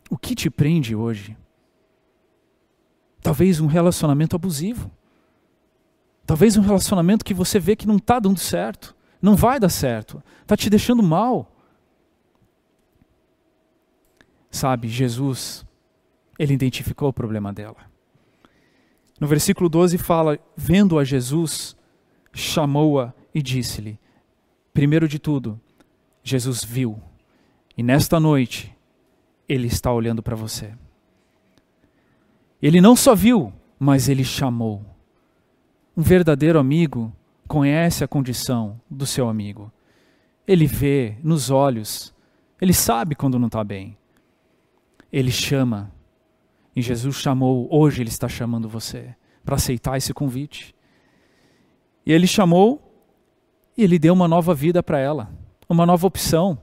O 0.07 0.19
que 0.19 0.35
te 0.35 0.51
prende 0.51 0.95
hoje? 0.95 1.35
Talvez 3.23 3.59
um 3.59 3.65
relacionamento 3.65 4.35
abusivo. 4.35 4.91
Talvez 6.25 6.55
um 6.57 6.61
relacionamento 6.61 7.25
que 7.25 7.33
você 7.33 7.59
vê 7.59 7.75
que 7.75 7.87
não 7.87 7.97
está 7.97 8.19
dando 8.19 8.39
certo, 8.39 8.95
não 9.21 9.35
vai 9.35 9.59
dar 9.59 9.69
certo, 9.69 10.23
está 10.41 10.55
te 10.55 10.69
deixando 10.69 11.03
mal. 11.03 11.51
Sabe, 14.49 14.87
Jesus, 14.87 15.65
ele 16.37 16.53
identificou 16.53 17.09
o 17.09 17.13
problema 17.13 17.51
dela. 17.51 17.77
No 19.19 19.27
versículo 19.27 19.69
12 19.69 19.97
fala: 19.97 20.39
vendo 20.55 20.97
a 20.99 21.03
Jesus, 21.03 21.75
chamou-a 22.33 23.13
e 23.33 23.41
disse-lhe: 23.41 23.99
primeiro 24.73 25.07
de 25.07 25.19
tudo, 25.19 25.59
Jesus 26.23 26.63
viu, 26.63 27.01
e 27.77 27.83
nesta 27.83 28.19
noite, 28.19 28.75
ele 29.47 29.67
está 29.67 29.91
olhando 29.91 30.23
para 30.23 30.35
você. 30.35 30.73
Ele 32.61 32.79
não 32.79 32.95
só 32.95 33.13
viu, 33.13 33.51
mas 33.77 34.07
ele 34.07 34.23
chamou. 34.23 34.92
Um 35.95 36.01
verdadeiro 36.01 36.57
amigo 36.57 37.13
conhece 37.47 38.03
a 38.03 38.07
condição 38.07 38.81
do 38.89 39.05
seu 39.05 39.29
amigo. 39.29 39.71
Ele 40.47 40.65
vê 40.65 41.17
nos 41.23 41.51
olhos, 41.51 42.13
ele 42.59 42.73
sabe 42.73 43.13
quando 43.13 43.37
não 43.37 43.47
está 43.47 43.63
bem. 43.63 43.95
Ele 45.11 45.31
chama. 45.31 45.91
E 46.75 46.81
Jesus 46.81 47.17
chamou, 47.17 47.67
hoje 47.71 48.01
ele 48.01 48.09
está 48.09 48.27
chamando 48.27 48.67
você 48.67 49.15
para 49.45 49.55
aceitar 49.55 49.97
esse 49.97 50.13
convite. 50.13 50.73
E 52.05 52.11
ele 52.11 52.25
chamou 52.25 52.81
e 53.77 53.83
ele 53.83 53.99
deu 53.99 54.13
uma 54.13 54.27
nova 54.27 54.55
vida 54.55 54.81
para 54.81 54.97
ela, 54.97 55.31
uma 55.69 55.85
nova 55.85 56.07
opção. 56.07 56.57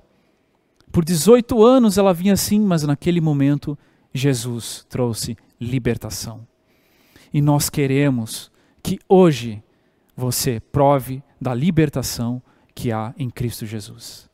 Por 0.91 1.05
18 1.05 1.65
anos 1.65 1.99
ela 1.99 2.13
vinha 2.13 2.33
assim, 2.33 2.59
mas 2.59 2.83
naquele 2.83 3.21
momento 3.21 3.79
Jesus 4.13 4.85
trouxe 4.89 5.37
libertação. 5.61 6.47
E 7.33 7.41
nós 7.41 7.71
queremos 7.71 8.50
que 8.83 8.99
hoje 9.09 9.63
você 10.17 10.61
prove 10.61 11.23
da 11.41 11.55
libertação 11.55 12.43
que 12.75 12.93
há 12.93 13.15
em 13.17 13.31
Cristo 13.31 13.67
Jesus. 13.67 14.29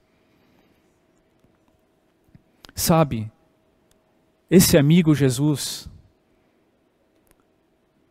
Sabe, 2.75 3.31
esse 4.51 4.77
amigo 4.77 5.15
Jesus, 5.15 5.89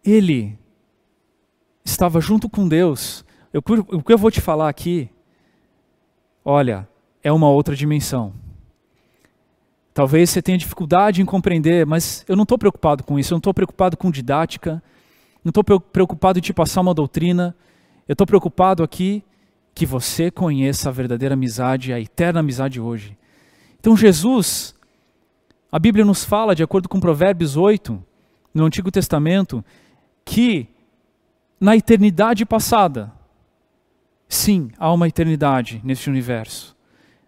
ele 0.03 0.57
estava 1.83 2.19
junto 2.19 2.49
com 2.49 2.67
Deus. 2.67 3.23
Eu, 3.53 3.61
o 3.89 4.01
que 4.01 4.11
eu 4.11 4.17
vou 4.17 4.31
te 4.31 4.41
falar 4.41 4.67
aqui, 4.67 5.09
olha, 6.43 6.87
é 7.23 7.31
uma 7.31 7.49
outra 7.49 7.75
dimensão. 7.75 8.33
Talvez 9.93 10.29
você 10.29 10.41
tenha 10.41 10.57
dificuldade 10.57 11.21
em 11.21 11.25
compreender, 11.25 11.85
mas 11.85 12.25
eu 12.27 12.35
não 12.35 12.43
estou 12.43 12.57
preocupado 12.57 13.03
com 13.03 13.17
isso, 13.17 13.33
eu 13.33 13.35
não 13.35 13.39
estou 13.39 13.53
preocupado 13.53 13.95
com 13.95 14.11
didática, 14.11 14.83
não 15.45 15.51
estou 15.51 15.79
preocupado 15.79 16.39
em 16.39 16.41
te 16.41 16.51
passar 16.51 16.81
uma 16.81 16.93
doutrina. 16.93 17.55
Eu 18.07 18.13
estou 18.13 18.25
preocupado 18.25 18.81
aqui 18.81 19.23
que 19.75 19.85
você 19.85 20.31
conheça 20.31 20.89
a 20.89 20.91
verdadeira 20.91 21.35
amizade, 21.35 21.93
a 21.93 21.99
eterna 21.99 22.39
amizade 22.39 22.81
hoje. 22.81 23.15
Então, 23.79 23.95
Jesus, 23.95 24.73
a 25.71 25.77
Bíblia 25.77 26.03
nos 26.03 26.23
fala, 26.23 26.55
de 26.55 26.63
acordo 26.63 26.89
com 26.89 26.99
Provérbios 26.99 27.55
8, 27.55 28.03
no 28.55 28.65
Antigo 28.65 28.89
Testamento, 28.89 29.63
que 30.25 30.67
na 31.59 31.75
eternidade 31.75 32.43
passada, 32.43 33.13
sim, 34.27 34.71
há 34.79 34.91
uma 34.91 35.07
eternidade 35.07 35.79
neste 35.83 36.09
universo. 36.09 36.75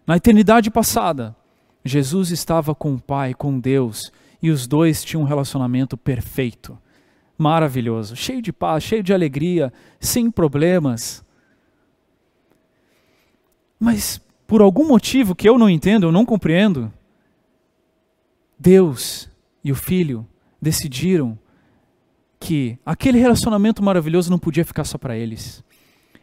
Na 0.04 0.16
eternidade 0.16 0.72
passada, 0.72 1.36
Jesus 1.84 2.32
estava 2.32 2.74
com 2.74 2.94
o 2.94 3.00
Pai, 3.00 3.32
com 3.32 3.60
Deus, 3.60 4.10
e 4.42 4.50
os 4.50 4.66
dois 4.66 5.04
tinham 5.04 5.22
um 5.22 5.26
relacionamento 5.26 5.96
perfeito 5.96 6.76
maravilhoso, 7.38 8.16
cheio 8.16 8.42
de 8.42 8.52
paz, 8.52 8.82
cheio 8.82 9.02
de 9.02 9.14
alegria, 9.14 9.72
sem 10.00 10.28
problemas. 10.28 11.24
Mas 13.78 14.20
por 14.46 14.60
algum 14.60 14.86
motivo 14.88 15.36
que 15.36 15.48
eu 15.48 15.56
não 15.56 15.70
entendo, 15.70 16.06
eu 16.06 16.12
não 16.12 16.26
compreendo, 16.26 16.92
Deus 18.58 19.30
e 19.62 19.70
o 19.70 19.76
Filho 19.76 20.26
decidiram 20.60 21.38
que 22.40 22.78
aquele 22.84 23.18
relacionamento 23.18 23.82
maravilhoso 23.82 24.30
não 24.30 24.38
podia 24.38 24.64
ficar 24.64 24.84
só 24.84 24.98
para 24.98 25.16
eles. 25.16 25.62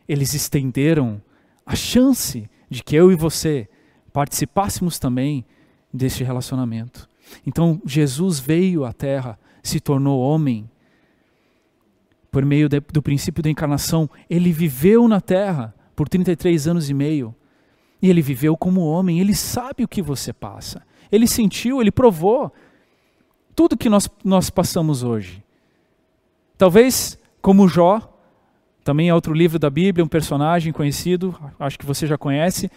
Eles 0.07 0.34
estenderam 0.34 1.22
a 1.65 1.75
chance 1.75 2.50
de 2.69 2.84
que 2.84 2.95
eu 2.95 3.12
e 3.12 3.15
você 3.15 3.69
participássemos 4.12 5.00
também 5.00 5.45
deste 5.93 6.24
relacionamento. 6.24 7.10
Então 7.45 7.81
Jesus 7.86 8.39
veio 8.39 8.86
à 8.86 8.91
terra, 8.91 9.39
se 9.63 9.79
tornou 9.79 10.19
homem 10.22 10.69
por 12.36 12.44
meio 12.44 12.68
de, 12.68 12.82
do 12.82 13.01
princípio 13.01 13.42
da 13.42 13.50
encarnação, 13.50 14.10
ele 14.30 14.51
viveu 14.51 15.08
na 15.08 15.22
terra 15.22 15.74
por 15.96 16.10
33 16.10 16.68
anos 16.68 16.89
e 16.89 16.94
meio. 16.94 17.34
E 18.01 18.10
ele 18.10 18.22
viveu 18.22 18.58
como 18.58 18.82
homem, 18.82 19.22
ele 19.22 19.34
sabe 19.34 19.86
o 19.86 19.88
que 19.88 20.01
você 20.01 20.34
passa. 20.34 20.82
Ele 21.10 21.27
sentiu, 21.27 21.80
ele 21.80 21.92
provou 21.92 22.51
tudo 23.56 23.77
que 23.77 23.88
nós, 23.88 24.10
nós 24.22 24.50
passamos 24.50 25.01
hoje. 25.01 25.42
Talvez, 26.58 27.18
como 27.42 27.70
Jó, 27.70 28.01
também 28.84 29.08
é 29.08 29.15
outro 29.15 29.34
livro 29.34 29.58
da 29.58 29.70
Bíblia, 29.70 30.04
um 30.04 30.10
personagem 30.10 30.74
conhecido, 30.74 31.34
acho 31.58 31.80
que 31.80 31.86
você 31.86 32.06
já 32.06 32.18
conhece. 32.18 32.70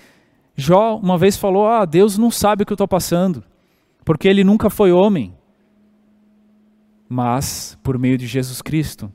Jó 0.54 0.96
uma 0.98 1.18
vez 1.18 1.36
falou: 1.36 1.66
Ah, 1.66 1.84
Deus 1.84 2.16
não 2.16 2.30
sabe 2.30 2.62
o 2.62 2.66
que 2.66 2.72
eu 2.72 2.76
estou 2.76 2.86
passando, 2.86 3.42
porque 4.04 4.28
ele 4.28 4.44
nunca 4.44 4.70
foi 4.70 4.92
homem. 4.92 5.34
Mas, 7.08 7.76
por 7.82 7.98
meio 7.98 8.16
de 8.16 8.28
Jesus 8.28 8.62
Cristo, 8.62 9.12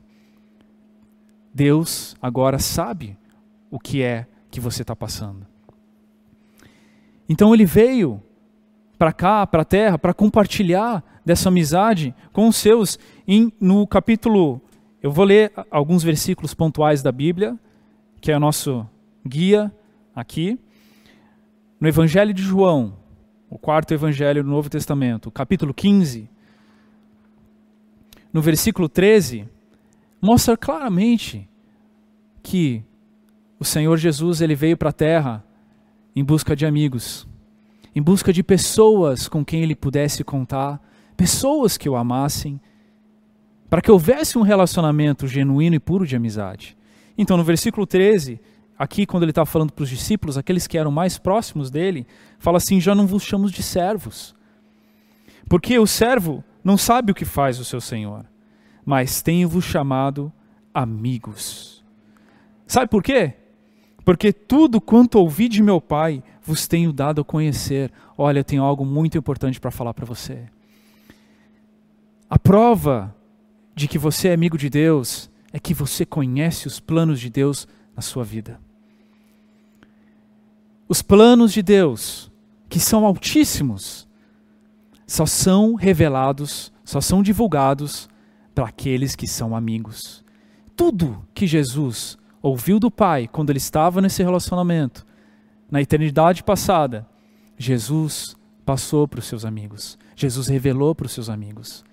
Deus 1.54 2.16
agora 2.20 2.58
sabe 2.58 3.16
o 3.70 3.78
que 3.78 4.02
é 4.02 4.26
que 4.50 4.58
você 4.58 4.82
está 4.82 4.96
passando. 4.96 5.46
Então 7.28 7.54
ele 7.54 7.64
veio 7.64 8.20
para 8.98 9.12
cá, 9.12 9.46
para 9.46 9.62
a 9.62 9.64
terra, 9.64 9.98
para 9.98 10.12
compartilhar 10.12 11.02
dessa 11.24 11.48
amizade 11.48 12.14
com 12.32 12.48
os 12.48 12.56
seus. 12.56 12.98
Em, 13.26 13.52
no 13.60 13.86
capítulo, 13.86 14.60
eu 15.00 15.12
vou 15.12 15.24
ler 15.24 15.52
alguns 15.70 16.02
versículos 16.02 16.54
pontuais 16.54 17.02
da 17.02 17.12
Bíblia, 17.12 17.58
que 18.20 18.32
é 18.32 18.36
o 18.36 18.40
nosso 18.40 18.84
guia 19.26 19.72
aqui. 20.14 20.58
No 21.80 21.86
Evangelho 21.86 22.34
de 22.34 22.42
João, 22.42 22.96
o 23.48 23.58
quarto 23.58 23.94
evangelho 23.94 24.42
do 24.42 24.50
Novo 24.50 24.68
Testamento, 24.68 25.30
capítulo 25.30 25.72
15, 25.72 26.28
no 28.32 28.42
versículo 28.42 28.88
13, 28.88 29.48
mostra 30.24 30.56
claramente 30.56 31.46
que 32.42 32.82
o 33.60 33.64
Senhor 33.64 33.96
Jesus 33.98 34.40
ele 34.40 34.54
veio 34.54 34.74
para 34.74 34.88
a 34.88 34.92
terra 34.92 35.44
em 36.16 36.24
busca 36.24 36.56
de 36.56 36.64
amigos, 36.64 37.28
em 37.94 38.00
busca 38.00 38.32
de 38.32 38.42
pessoas 38.42 39.28
com 39.28 39.44
quem 39.44 39.62
ele 39.62 39.76
pudesse 39.76 40.24
contar, 40.24 40.80
pessoas 41.14 41.76
que 41.76 41.90
o 41.90 41.94
amassem, 41.94 42.58
para 43.68 43.82
que 43.82 43.90
houvesse 43.90 44.38
um 44.38 44.42
relacionamento 44.42 45.26
genuíno 45.26 45.76
e 45.76 45.80
puro 45.80 46.06
de 46.06 46.16
amizade. 46.16 46.74
Então, 47.18 47.36
no 47.36 47.44
versículo 47.44 47.86
13, 47.86 48.40
aqui 48.78 49.04
quando 49.04 49.24
ele 49.24 49.30
está 49.30 49.44
falando 49.44 49.72
para 49.72 49.82
os 49.82 49.90
discípulos, 49.90 50.38
aqueles 50.38 50.66
que 50.66 50.78
eram 50.78 50.90
mais 50.90 51.18
próximos 51.18 51.70
dele, 51.70 52.06
fala 52.38 52.56
assim: 52.56 52.80
já 52.80 52.94
não 52.94 53.06
vos 53.06 53.22
chamamos 53.22 53.52
de 53.52 53.62
servos. 53.62 54.34
Porque 55.48 55.78
o 55.78 55.86
servo 55.86 56.42
não 56.64 56.78
sabe 56.78 57.12
o 57.12 57.14
que 57.14 57.26
faz 57.26 57.58
o 57.58 57.64
seu 57.64 57.80
senhor, 57.80 58.24
mas 58.84 59.22
tenho-vos 59.22 59.64
chamado 59.64 60.32
amigos. 60.72 61.84
Sabe 62.66 62.88
por 62.88 63.02
quê? 63.02 63.34
Porque 64.04 64.32
tudo 64.32 64.80
quanto 64.80 65.18
ouvi 65.18 65.48
de 65.48 65.62
meu 65.62 65.80
Pai 65.80 66.22
vos 66.42 66.68
tenho 66.68 66.92
dado 66.92 67.22
a 67.22 67.24
conhecer. 67.24 67.90
Olha, 68.18 68.40
eu 68.40 68.44
tenho 68.44 68.62
algo 68.62 68.84
muito 68.84 69.16
importante 69.16 69.58
para 69.58 69.70
falar 69.70 69.94
para 69.94 70.04
você. 70.04 70.44
A 72.28 72.38
prova 72.38 73.14
de 73.74 73.88
que 73.88 73.98
você 73.98 74.28
é 74.28 74.34
amigo 74.34 74.58
de 74.58 74.68
Deus 74.68 75.30
é 75.52 75.58
que 75.58 75.72
você 75.72 76.04
conhece 76.04 76.66
os 76.66 76.80
planos 76.80 77.20
de 77.20 77.30
Deus 77.30 77.66
na 77.96 78.02
sua 78.02 78.24
vida. 78.24 78.60
Os 80.88 81.00
planos 81.00 81.52
de 81.52 81.62
Deus, 81.62 82.30
que 82.68 82.78
são 82.78 83.06
altíssimos, 83.06 84.06
só 85.06 85.24
são 85.24 85.74
revelados, 85.74 86.72
só 86.84 87.00
são 87.00 87.22
divulgados 87.22 88.08
para 88.54 88.66
aqueles 88.66 89.16
que 89.16 89.26
são 89.26 89.56
amigos. 89.56 90.24
Tudo 90.76 91.26
que 91.34 91.46
Jesus 91.46 92.16
ouviu 92.40 92.78
do 92.78 92.90
Pai 92.90 93.28
quando 93.28 93.50
ele 93.50 93.58
estava 93.58 94.00
nesse 94.00 94.22
relacionamento, 94.22 95.06
na 95.70 95.80
eternidade 95.80 96.42
passada, 96.42 97.06
Jesus 97.56 98.36
passou 98.64 99.08
para 99.08 99.18
os 99.18 99.26
seus 99.26 99.44
amigos. 99.44 99.98
Jesus 100.14 100.48
revelou 100.48 100.94
para 100.94 101.06
os 101.06 101.12
seus 101.12 101.28
amigos. 101.28 101.84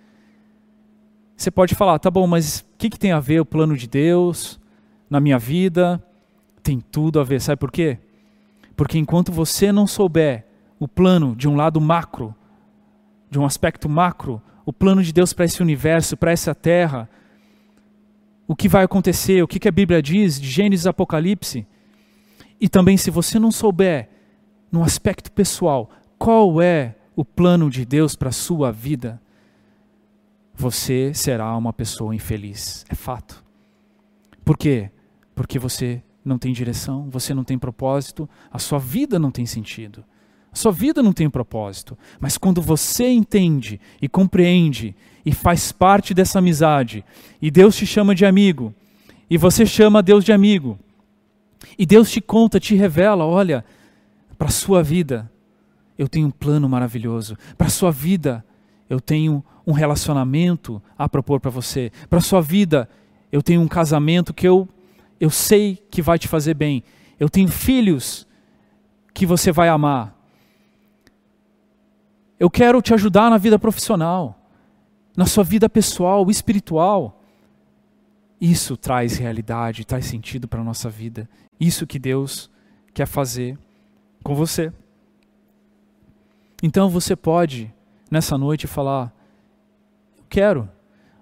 Você 1.36 1.50
pode 1.50 1.74
falar, 1.74 1.98
tá 1.98 2.12
bom, 2.12 2.28
mas 2.28 2.60
o 2.60 2.78
que, 2.78 2.90
que 2.90 3.00
tem 3.00 3.12
a 3.12 3.20
ver 3.20 3.40
o 3.40 3.46
plano 3.46 3.76
de 3.76 3.88
Deus 3.88 4.60
na 5.10 5.20
minha 5.20 5.40
vida? 5.40 6.04
Tem 6.62 6.80
tudo 6.80 7.20
a 7.20 7.24
ver, 7.24 7.42
sabe 7.42 7.60
por 7.60 7.72
quê? 7.72 7.98
Porque 8.76 8.98
enquanto 8.98 9.32
você 9.32 9.72
não 9.72 9.88
souber 9.88 10.46
o 10.80 10.88
plano 10.88 11.36
de 11.36 11.48
um 11.48 11.56
lado 11.56 11.82
macro, 11.82 12.36
de 13.30 13.40
um 13.40 13.46
aspecto 13.46 13.90
macro, 13.90 14.42
o 14.66 14.74
plano 14.74 15.04
de 15.04 15.12
Deus 15.12 15.34
para 15.34 15.46
esse 15.46 15.62
universo, 15.62 16.16
para 16.16 16.32
essa 16.32 16.54
terra, 16.54 17.10
o 18.48 18.56
que 18.56 18.68
vai 18.68 18.84
acontecer, 18.84 19.42
o 19.42 19.48
que, 19.48 19.68
a 19.68 19.72
Bíblia 19.72 20.02
diz 20.02 20.40
de 20.40 20.50
Gênesis 20.50 20.86
e 20.86 20.90
Apocalipse, 20.90 21.66
e 22.60 22.68
também 22.68 22.98
se 22.98 23.10
você 23.10 23.40
não 23.40 23.52
souber, 23.52 24.10
no 24.72 24.84
aspecto 24.84 25.32
pessoal, 25.32 25.90
qual 26.18 26.62
é 26.62 26.96
o 27.16 27.26
plano 27.26 27.70
de 27.70 27.86
Deus 27.86 28.16
para 28.16 28.30
a 28.30 28.34
sua 28.34 28.72
vida, 28.72 29.22
você 30.54 31.14
será 31.14 31.56
uma 31.58 31.74
pessoa 31.74 32.16
infeliz. 32.16 32.86
É 32.88 32.96
fato. 32.96 33.44
Por 34.46 34.58
quê? 34.58 34.92
Porque 35.34 35.58
você 35.58 36.04
não 36.24 36.38
tem 36.38 36.54
direção, 36.54 37.10
você 37.10 37.34
não 37.34 37.44
tem 37.44 37.58
propósito, 37.58 38.30
a 38.52 38.60
sua 38.60 38.80
vida 38.80 39.18
não 39.18 39.32
tem 39.32 39.46
sentido. 39.46 40.04
Sua 40.54 40.72
vida 40.72 41.02
não 41.02 41.14
tem 41.14 41.30
propósito. 41.30 41.98
Mas 42.20 42.38
quando 42.38 42.62
você 42.62 43.10
entende 43.10 43.80
e 44.02 44.10
compreende 44.10 44.96
e 45.26 45.32
faz 45.32 45.72
parte 45.72 46.14
dessa 46.14 46.40
amizade, 46.40 47.06
e 47.42 47.50
Deus 47.50 47.76
te 47.76 47.86
chama 47.86 48.14
de 48.14 48.26
amigo, 48.26 48.74
e 49.30 49.38
você 49.38 49.66
chama 49.66 50.04
Deus 50.04 50.24
de 50.24 50.34
amigo, 50.34 50.78
e 51.78 51.86
Deus 51.86 52.12
te 52.12 52.20
conta, 52.20 52.60
te 52.60 52.76
revela: 52.76 53.26
olha, 53.26 53.64
para 54.38 54.48
a 54.48 54.52
sua 54.52 54.84
vida 54.84 55.32
eu 55.98 56.08
tenho 56.08 56.28
um 56.28 56.32
plano 56.32 56.68
maravilhoso, 56.68 57.38
para 57.58 57.68
a 57.68 57.72
sua 57.72 57.92
vida 57.92 58.44
eu 58.90 59.00
tenho 59.00 59.44
um 59.66 59.72
relacionamento 59.72 60.82
a 60.98 61.08
propor 61.08 61.40
para 61.40 61.50
você. 61.50 61.92
Para 62.10 62.20
a 62.20 62.22
sua 62.22 62.42
vida, 62.42 62.90
eu 63.32 63.42
tenho 63.42 63.62
um 63.62 63.68
casamento 63.68 64.34
que 64.34 64.48
eu, 64.48 64.68
eu 65.20 65.30
sei 65.30 65.82
que 65.90 66.02
vai 66.02 66.20
te 66.20 66.28
fazer 66.28 66.54
bem. 66.54 66.84
Eu 67.20 67.30
tenho 67.30 67.48
filhos 67.48 68.28
que 69.14 69.26
você 69.26 69.52
vai 69.52 69.70
amar. 69.70 70.14
Eu 72.42 72.50
quero 72.50 72.82
te 72.82 72.92
ajudar 72.92 73.30
na 73.30 73.38
vida 73.38 73.60
profissional, 73.60 74.36
na 75.16 75.28
sua 75.28 75.44
vida 75.44 75.70
pessoal, 75.70 76.28
espiritual. 76.28 77.22
Isso 78.42 78.76
traz 78.76 79.16
realidade, 79.16 79.86
traz 79.86 80.08
sentido 80.08 80.48
para 80.48 80.60
a 80.60 80.64
nossa 80.64 80.90
vida. 80.90 81.30
Isso 81.60 81.86
que 81.86 82.00
Deus 82.00 82.50
quer 82.96 83.06
fazer 83.06 83.60
com 84.24 84.34
você. 84.34 84.74
Então 86.64 86.90
você 86.90 87.16
pode 87.16 87.72
nessa 88.10 88.36
noite 88.40 88.66
falar: 88.66 89.14
Eu 90.18 90.24
quero. 90.28 90.68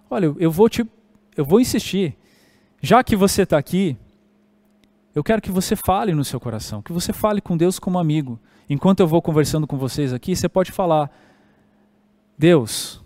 Olha, 0.10 0.34
eu 0.40 0.50
vou 0.50 0.70
te, 0.70 0.90
eu 1.36 1.44
vou 1.44 1.60
insistir. 1.60 2.18
Já 2.82 3.04
que 3.04 3.18
você 3.18 3.42
está 3.42 3.58
aqui, 3.58 3.98
eu 5.14 5.22
quero 5.22 5.42
que 5.42 5.52
você 5.52 5.76
fale 5.76 6.14
no 6.14 6.24
seu 6.24 6.40
coração, 6.40 6.82
que 6.82 6.94
você 6.94 7.12
fale 7.12 7.42
com 7.42 7.58
Deus 7.58 7.78
como 7.78 8.00
amigo. 8.00 8.40
Enquanto 8.70 9.00
eu 9.00 9.08
vou 9.08 9.22
conversando 9.22 9.66
com 9.66 9.78
vocês 9.78 10.14
aqui, 10.14 10.36
você 10.36 10.48
pode 10.48 10.72
falar: 10.72 11.10
Deus, 12.38 13.04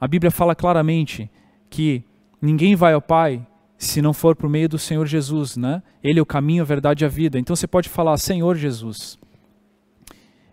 a 0.00 0.08
Bíblia 0.08 0.30
fala 0.30 0.54
claramente 0.54 1.30
que 1.70 2.02
ninguém 2.42 2.74
vai 2.74 2.94
ao 2.94 3.00
Pai 3.00 3.46
se 3.76 4.02
não 4.02 4.12
for 4.12 4.34
por 4.34 4.50
meio 4.50 4.68
do 4.68 4.78
Senhor 4.78 5.06
Jesus, 5.06 5.56
né? 5.56 5.82
Ele 6.02 6.18
é 6.18 6.22
o 6.22 6.26
caminho, 6.26 6.62
a 6.62 6.66
verdade 6.66 7.04
e 7.04 7.06
a 7.06 7.08
vida. 7.08 7.38
Então 7.38 7.54
você 7.54 7.68
pode 7.68 7.88
falar: 7.88 8.16
Senhor 8.16 8.56
Jesus, 8.56 9.16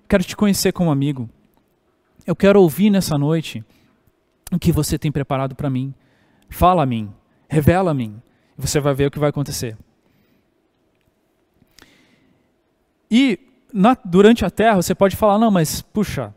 quero 0.07 0.23
te 0.23 0.35
conhecer 0.35 0.71
como 0.71 0.91
amigo. 0.91 1.27
Eu 2.25 2.35
quero 2.35 2.61
ouvir 2.61 2.91
nessa 2.91 3.17
noite 3.17 3.63
o 4.51 4.59
que 4.59 4.71
você 4.71 4.97
tem 4.97 5.11
preparado 5.11 5.55
para 5.55 5.69
mim. 5.69 5.93
Fala 6.49 6.83
a 6.83 6.85
mim, 6.85 7.11
revela 7.49 7.91
a 7.91 7.93
mim. 7.93 8.21
Você 8.57 8.79
vai 8.79 8.93
ver 8.93 9.07
o 9.07 9.11
que 9.11 9.19
vai 9.19 9.29
acontecer. 9.29 9.75
E 13.09 13.39
na, 13.73 13.97
durante 14.05 14.45
a 14.45 14.49
terra 14.49 14.81
você 14.81 14.95
pode 14.95 15.15
falar, 15.15 15.37
não, 15.37 15.51
mas 15.51 15.81
puxa, 15.81 16.33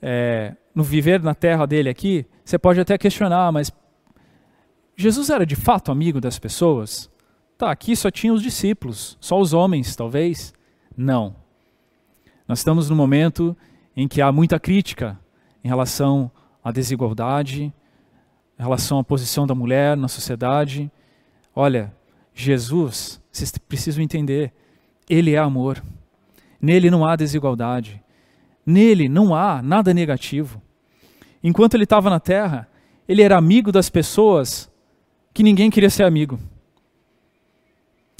é, 0.00 0.54
no 0.74 0.82
viver 0.82 1.22
na 1.22 1.34
terra 1.34 1.66
dele 1.66 1.88
aqui, 1.88 2.26
você 2.44 2.58
pode 2.58 2.80
até 2.80 2.98
questionar, 2.98 3.50
mas 3.52 3.72
Jesus 4.96 5.30
era 5.30 5.46
de 5.46 5.56
fato 5.56 5.90
amigo 5.90 6.20
das 6.20 6.38
pessoas? 6.38 7.10
Tá, 7.56 7.70
aqui 7.70 7.94
só 7.94 8.10
tinha 8.10 8.32
os 8.32 8.42
discípulos, 8.42 9.16
só 9.20 9.40
os 9.40 9.52
homens, 9.52 9.94
talvez? 9.94 10.52
Não. 10.96 11.36
Nós 12.46 12.58
estamos 12.58 12.90
no 12.90 12.96
momento 12.96 13.56
em 13.96 14.08
que 14.08 14.20
há 14.20 14.32
muita 14.32 14.58
crítica 14.58 15.18
em 15.62 15.68
relação 15.68 16.30
à 16.62 16.72
desigualdade, 16.72 17.72
em 18.58 18.62
relação 18.62 18.98
à 18.98 19.04
posição 19.04 19.46
da 19.46 19.54
mulher 19.54 19.96
na 19.96 20.08
sociedade. 20.08 20.90
Olha, 21.54 21.94
Jesus, 22.34 23.20
vocês 23.30 23.52
precisam 23.58 24.02
entender, 24.02 24.52
ele 25.08 25.34
é 25.34 25.38
amor. 25.38 25.82
Nele 26.62 26.88
não 26.88 27.04
há 27.04 27.16
desigualdade. 27.16 28.00
Nele 28.64 29.08
não 29.08 29.34
há 29.34 29.60
nada 29.60 29.92
negativo. 29.92 30.62
Enquanto 31.42 31.74
ele 31.74 31.82
estava 31.82 32.08
na 32.08 32.20
terra, 32.20 32.68
ele 33.08 33.20
era 33.20 33.36
amigo 33.36 33.72
das 33.72 33.90
pessoas 33.90 34.70
que 35.34 35.42
ninguém 35.42 35.70
queria 35.70 35.90
ser 35.90 36.04
amigo. 36.04 36.38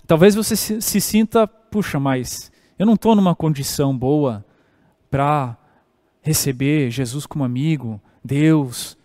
Talvez 0.07 0.35
você 0.35 0.57
se, 0.57 1.00
sinta, 1.00 1.46
puxa, 1.46 2.00
mas 2.00 2.50
eu 2.76 2.85
não 2.85 2.94
estou 2.94 3.14
numa 3.14 3.37
condição 3.37 3.96
boa 3.96 4.44
para 5.09 5.57
receber 6.20 6.90
Jesus 6.90 7.26
como 7.26 7.44
amigo, 7.44 8.00
Deus. 8.24 8.98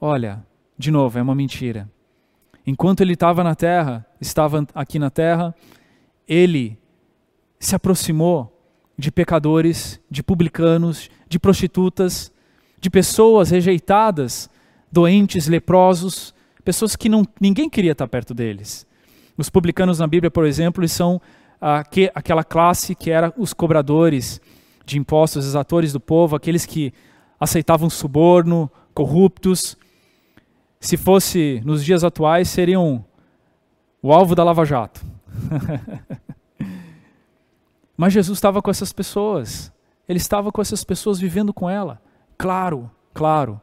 Olha, 0.00 0.42
de 0.78 0.90
novo, 0.90 1.18
é 1.18 1.22
uma 1.22 1.34
mentira. 1.34 1.90
Enquanto 2.66 3.02
ele 3.02 3.12
estava 3.12 3.44
na 3.44 3.54
terra, 3.54 4.06
estava 4.18 4.66
aqui 4.74 4.98
na 4.98 5.10
terra, 5.10 5.54
ele 6.26 6.78
se 7.58 7.74
aproximou 7.74 8.53
de 8.96 9.10
pecadores, 9.10 10.00
de 10.10 10.22
publicanos, 10.22 11.10
de 11.28 11.38
prostitutas, 11.38 12.32
de 12.80 12.88
pessoas 12.90 13.50
rejeitadas, 13.50 14.48
doentes, 14.90 15.48
leprosos, 15.48 16.34
pessoas 16.64 16.94
que 16.96 17.08
não, 17.08 17.26
ninguém 17.40 17.68
queria 17.68 17.92
estar 17.92 18.06
perto 18.06 18.32
deles. 18.32 18.86
Os 19.36 19.50
publicanos 19.50 19.98
na 19.98 20.06
Bíblia, 20.06 20.30
por 20.30 20.46
exemplo, 20.46 20.86
são 20.88 21.20
que, 21.90 22.10
aquela 22.14 22.44
classe 22.44 22.94
que 22.94 23.10
era 23.10 23.32
os 23.36 23.52
cobradores, 23.52 24.40
de 24.86 24.98
impostos, 24.98 25.46
exatores 25.46 25.92
do 25.92 26.00
povo, 26.00 26.36
aqueles 26.36 26.66
que 26.66 26.92
aceitavam 27.40 27.88
suborno, 27.88 28.70
corruptos. 28.92 29.76
Se 30.78 30.96
fosse 30.96 31.62
nos 31.64 31.84
dias 31.84 32.04
atuais, 32.04 32.48
seriam 32.48 33.04
o 34.02 34.12
alvo 34.12 34.34
da 34.34 34.44
Lava 34.44 34.64
Jato. 34.64 35.04
Mas 37.96 38.12
Jesus 38.12 38.38
estava 38.38 38.60
com 38.60 38.70
essas 38.70 38.92
pessoas. 38.92 39.72
Ele 40.08 40.18
estava 40.18 40.50
com 40.50 40.60
essas 40.60 40.84
pessoas 40.84 41.18
vivendo 41.18 41.52
com 41.52 41.68
ela. 41.68 42.00
Claro, 42.36 42.90
claro. 43.12 43.60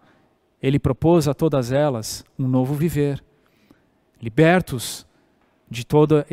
ele 0.62 0.80
propôs 0.80 1.28
a 1.28 1.34
todas 1.34 1.72
elas 1.72 2.24
um 2.38 2.48
novo 2.48 2.74
viver. 2.74 3.24
Libertos 4.22 5.06
de 5.70 5.86
todas 5.86 6.26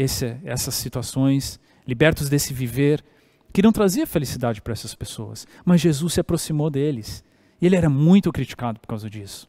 essas 0.44 0.74
situações, 0.74 1.60
libertos 1.86 2.28
desse 2.28 2.52
viver 2.52 3.04
que 3.52 3.62
não 3.62 3.72
trazia 3.72 4.06
felicidade 4.06 4.60
para 4.60 4.72
essas 4.72 4.94
pessoas. 4.94 5.46
Mas 5.64 5.80
Jesus 5.80 6.14
se 6.14 6.20
aproximou 6.20 6.70
deles. 6.70 7.24
E 7.60 7.66
ele 7.66 7.76
era 7.76 7.88
muito 7.88 8.30
criticado 8.30 8.78
por 8.78 8.86
causa 8.86 9.08
disso. 9.08 9.48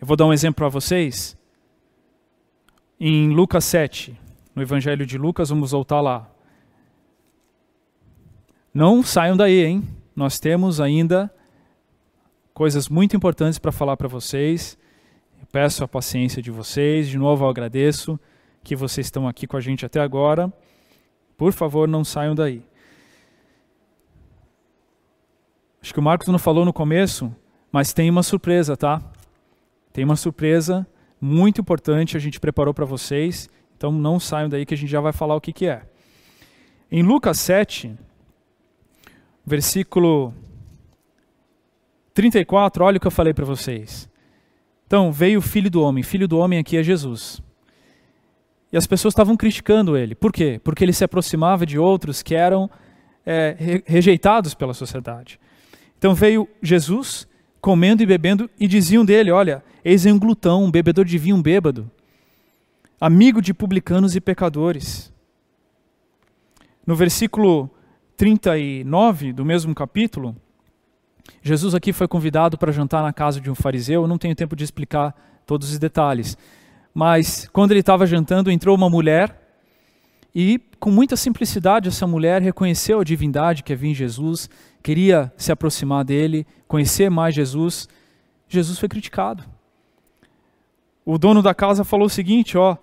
Eu 0.00 0.06
vou 0.06 0.16
dar 0.16 0.26
um 0.26 0.32
exemplo 0.32 0.56
para 0.56 0.68
vocês. 0.68 1.36
Em 3.00 3.30
Lucas 3.30 3.64
7, 3.64 4.18
no 4.54 4.62
Evangelho 4.62 5.06
de 5.06 5.16
Lucas, 5.16 5.50
vamos 5.50 5.70
voltar 5.70 6.00
lá. 6.00 6.30
Não 8.78 9.02
saiam 9.02 9.36
daí, 9.36 9.64
hein? 9.64 9.82
Nós 10.14 10.38
temos 10.38 10.80
ainda 10.80 11.28
coisas 12.54 12.88
muito 12.88 13.16
importantes 13.16 13.58
para 13.58 13.72
falar 13.72 13.96
para 13.96 14.06
vocês. 14.06 14.78
Eu 15.40 15.48
peço 15.50 15.82
a 15.82 15.88
paciência 15.88 16.40
de 16.40 16.52
vocês. 16.52 17.08
De 17.08 17.18
novo, 17.18 17.44
eu 17.44 17.48
agradeço 17.48 18.20
que 18.62 18.76
vocês 18.76 19.08
estão 19.08 19.26
aqui 19.26 19.48
com 19.48 19.56
a 19.56 19.60
gente 19.60 19.84
até 19.84 19.98
agora. 19.98 20.52
Por 21.36 21.52
favor, 21.52 21.88
não 21.88 22.04
saiam 22.04 22.36
daí. 22.36 22.62
Acho 25.82 25.92
que 25.92 25.98
o 25.98 26.02
Marcos 26.04 26.28
não 26.28 26.38
falou 26.38 26.64
no 26.64 26.72
começo, 26.72 27.34
mas 27.72 27.92
tem 27.92 28.08
uma 28.08 28.22
surpresa, 28.22 28.76
tá? 28.76 29.02
Tem 29.92 30.04
uma 30.04 30.14
surpresa 30.14 30.86
muito 31.20 31.60
importante 31.60 32.16
a 32.16 32.20
gente 32.20 32.38
preparou 32.38 32.72
para 32.72 32.84
vocês. 32.84 33.50
Então 33.76 33.90
não 33.90 34.20
saiam 34.20 34.48
daí 34.48 34.64
que 34.64 34.74
a 34.74 34.76
gente 34.76 34.90
já 34.90 35.00
vai 35.00 35.12
falar 35.12 35.34
o 35.34 35.40
que, 35.40 35.52
que 35.52 35.66
é. 35.66 35.82
Em 36.92 37.02
Lucas 37.02 37.40
7, 37.40 37.98
versículo 39.48 40.32
34, 42.14 42.84
olha 42.84 42.98
o 42.98 43.00
que 43.00 43.06
eu 43.06 43.10
falei 43.10 43.34
para 43.34 43.44
vocês. 43.44 44.08
Então, 44.86 45.10
veio 45.10 45.40
o 45.40 45.42
filho 45.42 45.70
do 45.70 45.82
homem. 45.82 46.02
Filho 46.02 46.28
do 46.28 46.38
homem 46.38 46.58
aqui 46.58 46.76
é 46.76 46.82
Jesus. 46.82 47.42
E 48.72 48.76
as 48.76 48.86
pessoas 48.86 49.12
estavam 49.12 49.36
criticando 49.36 49.96
ele. 49.96 50.14
Por 50.14 50.32
quê? 50.32 50.60
Porque 50.62 50.84
ele 50.84 50.92
se 50.92 51.04
aproximava 51.04 51.64
de 51.64 51.78
outros 51.78 52.22
que 52.22 52.34
eram 52.34 52.70
é, 53.24 53.56
re 53.58 53.82
rejeitados 53.86 54.54
pela 54.54 54.74
sociedade. 54.74 55.40
Então 55.98 56.14
veio 56.14 56.48
Jesus 56.62 57.26
comendo 57.60 58.02
e 58.02 58.06
bebendo 58.06 58.48
e 58.58 58.66
diziam 58.66 59.04
dele: 59.04 59.30
Olha, 59.30 59.62
eis 59.84 60.06
um 60.06 60.18
glutão, 60.18 60.64
um 60.64 60.70
bebedor 60.70 61.04
de 61.04 61.18
vinho, 61.18 61.36
um 61.36 61.42
bêbado, 61.42 61.90
amigo 63.00 63.40
de 63.40 63.52
publicanos 63.52 64.14
e 64.14 64.20
pecadores. 64.20 65.12
No 66.86 66.94
versículo 66.94 67.70
39 68.18 69.32
do 69.32 69.44
mesmo 69.44 69.72
capítulo, 69.72 70.34
Jesus 71.40 71.72
aqui 71.72 71.92
foi 71.92 72.08
convidado 72.08 72.58
para 72.58 72.72
jantar 72.72 73.00
na 73.00 73.12
casa 73.12 73.40
de 73.40 73.48
um 73.48 73.54
fariseu. 73.54 74.02
Eu 74.02 74.08
não 74.08 74.18
tenho 74.18 74.34
tempo 74.34 74.56
de 74.56 74.64
explicar 74.64 75.14
todos 75.46 75.70
os 75.70 75.78
detalhes. 75.78 76.36
Mas 76.92 77.48
quando 77.52 77.70
ele 77.70 77.78
estava 77.78 78.04
jantando, 78.06 78.50
entrou 78.50 78.74
uma 78.74 78.90
mulher 78.90 79.40
e, 80.34 80.60
com 80.80 80.90
muita 80.90 81.16
simplicidade, 81.16 81.86
essa 81.88 82.08
mulher 82.08 82.42
reconheceu 82.42 82.98
a 82.98 83.04
divindade 83.04 83.62
que 83.62 83.72
havia 83.72 83.90
em 83.90 83.94
Jesus, 83.94 84.50
queria 84.82 85.32
se 85.36 85.52
aproximar 85.52 86.04
dele, 86.04 86.44
conhecer 86.66 87.08
mais 87.08 87.36
Jesus. 87.36 87.88
Jesus 88.48 88.80
foi 88.80 88.88
criticado. 88.88 89.44
O 91.04 91.18
dono 91.18 91.40
da 91.40 91.54
casa 91.54 91.84
falou 91.84 92.06
o 92.06 92.10
seguinte, 92.10 92.58
ó, 92.58 92.76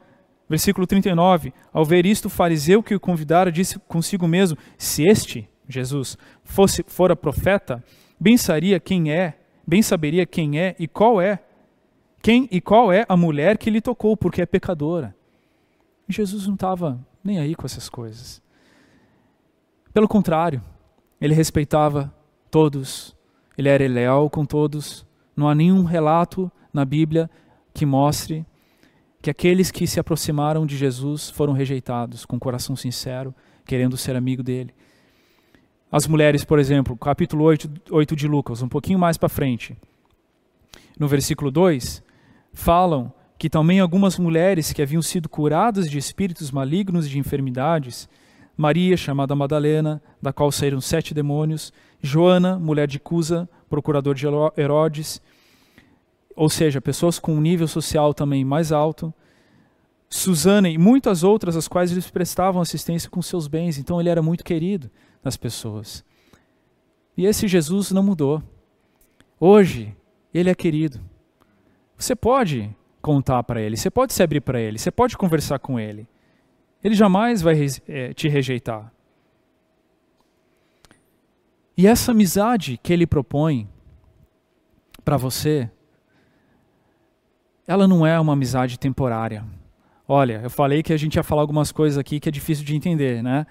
versículo 0.49 0.85
39, 0.85 1.53
ao 1.73 1.83
ver 1.83 2.05
isto, 2.05 2.25
o 2.25 2.29
fariseu 2.29 2.83
que 2.83 2.95
o 2.95 2.99
convidara 2.99 3.51
disse 3.51 3.79
consigo 3.87 4.27
mesmo, 4.27 4.57
se 4.77 5.03
este, 5.03 5.49
Jesus, 5.67 6.17
fosse 6.43 6.83
fora 6.87 7.15
profeta, 7.15 7.83
bem 8.19 8.37
saberia 8.37 8.79
quem 8.79 9.11
é, 9.11 9.39
bem 9.65 9.81
saberia 9.81 10.25
quem 10.25 10.59
é 10.59 10.75
e 10.77 10.87
qual 10.87 11.19
é 11.19 11.39
quem 12.21 12.47
e 12.51 12.59
qual 12.59 12.91
é 12.91 13.05
a 13.07 13.15
mulher 13.15 13.57
que 13.57 13.69
lhe 13.69 13.81
tocou, 13.81 14.17
porque 14.17 14.41
é 14.41 14.45
pecadora. 14.45 15.15
Jesus 16.07 16.47
não 16.47 16.55
estava 16.55 16.99
nem 17.23 17.39
aí 17.39 17.55
com 17.55 17.65
essas 17.65 17.89
coisas. 17.89 18.41
Pelo 19.93 20.07
contrário, 20.07 20.61
ele 21.19 21.33
respeitava 21.33 22.13
todos, 22.51 23.15
ele 23.57 23.69
era 23.69 23.87
leal 23.87 24.29
com 24.29 24.45
todos. 24.45 25.05
Não 25.35 25.47
há 25.47 25.55
nenhum 25.55 25.83
relato 25.83 26.51
na 26.73 26.85
Bíblia 26.85 27.29
que 27.73 27.85
mostre 27.85 28.45
que 29.25 29.31
aqueles 29.31 29.71
que 29.71 29.87
se 29.87 29.99
aproximaram 29.99 30.67
de 30.67 30.77
Jesus 30.77 31.31
foram 31.31 31.51
rejeitados 31.51 32.27
com 32.27 32.37
coração 32.37 32.75
sincero, 32.75 33.33
querendo 33.65 33.97
ser 33.97 34.15
amigo 34.15 34.43
dele. 34.43 34.71
As 35.91 36.05
mulheres, 36.05 36.45
por 36.45 36.59
exemplo, 36.59 36.95
capítulo 36.95 37.43
8, 37.43 37.67
8 37.89 38.15
de 38.15 38.27
Lucas, 38.27 38.61
um 38.61 38.69
pouquinho 38.69 38.99
mais 38.99 39.17
para 39.17 39.27
frente. 39.27 39.75
No 40.99 41.07
versículo 41.07 41.49
2, 41.49 42.03
falam 42.53 43.11
que 43.35 43.49
também 43.49 43.79
algumas 43.79 44.19
mulheres 44.19 44.71
que 44.71 44.83
haviam 44.83 45.01
sido 45.01 45.27
curadas 45.27 45.89
de 45.89 45.97
espíritos 45.97 46.51
malignos 46.51 47.07
e 47.07 47.09
de 47.09 47.17
enfermidades, 47.17 48.07
Maria, 48.55 48.95
chamada 48.95 49.35
Madalena, 49.35 50.03
da 50.21 50.31
qual 50.31 50.51
saíram 50.51 50.79
sete 50.79 51.15
demônios, 51.15 51.73
Joana, 51.99 52.59
mulher 52.59 52.87
de 52.87 52.99
Cusa, 52.99 53.49
procurador 53.67 54.13
de 54.13 54.27
Herodes, 54.55 55.19
ou 56.35 56.49
seja, 56.49 56.81
pessoas 56.81 57.17
com 57.17 57.35
um 57.35 57.41
nível 57.41 57.67
social 57.67 58.13
também 58.13 58.43
mais 58.43 58.71
alto, 58.71 59.13
Susana 60.09 60.69
e 60.69 60.77
muitas 60.77 61.23
outras, 61.23 61.55
as 61.55 61.67
quais 61.67 61.91
eles 61.91 62.09
prestavam 62.09 62.61
assistência 62.61 63.09
com 63.09 63.21
seus 63.21 63.47
bens, 63.47 63.77
então 63.77 63.99
ele 63.99 64.09
era 64.09 64.21
muito 64.21 64.43
querido 64.43 64.89
das 65.23 65.35
pessoas. 65.35 66.05
E 67.17 67.25
esse 67.25 67.47
Jesus 67.47 67.91
não 67.91 68.03
mudou. 68.03 68.41
Hoje, 69.39 69.95
ele 70.33 70.49
é 70.49 70.55
querido. 70.55 70.99
Você 71.97 72.15
pode 72.15 72.73
contar 73.01 73.43
para 73.43 73.61
ele, 73.61 73.77
você 73.77 73.89
pode 73.89 74.13
se 74.13 74.21
abrir 74.21 74.41
para 74.41 74.59
ele, 74.59 74.77
você 74.77 74.91
pode 74.91 75.17
conversar 75.17 75.59
com 75.59 75.79
ele. 75.79 76.07
Ele 76.83 76.95
jamais 76.95 77.41
vai 77.41 77.55
é, 77.87 78.13
te 78.13 78.27
rejeitar. 78.27 78.91
E 81.77 81.87
essa 81.87 82.11
amizade 82.11 82.79
que 82.81 82.93
ele 82.93 83.05
propõe 83.05 83.67
para 85.03 85.17
você, 85.17 85.69
ela 87.67 87.87
não 87.87 88.05
é 88.05 88.19
uma 88.19 88.33
amizade 88.33 88.79
temporária. 88.79 89.43
Olha, 90.07 90.41
eu 90.43 90.49
falei 90.49 90.83
que 90.83 90.93
a 90.93 90.97
gente 90.97 91.15
ia 91.15 91.23
falar 91.23 91.41
algumas 91.41 91.71
coisas 91.71 91.97
aqui 91.97 92.19
que 92.19 92.29
é 92.29 92.31
difícil 92.31 92.63
de 92.63 92.75
entender, 92.75 93.23
né? 93.23 93.47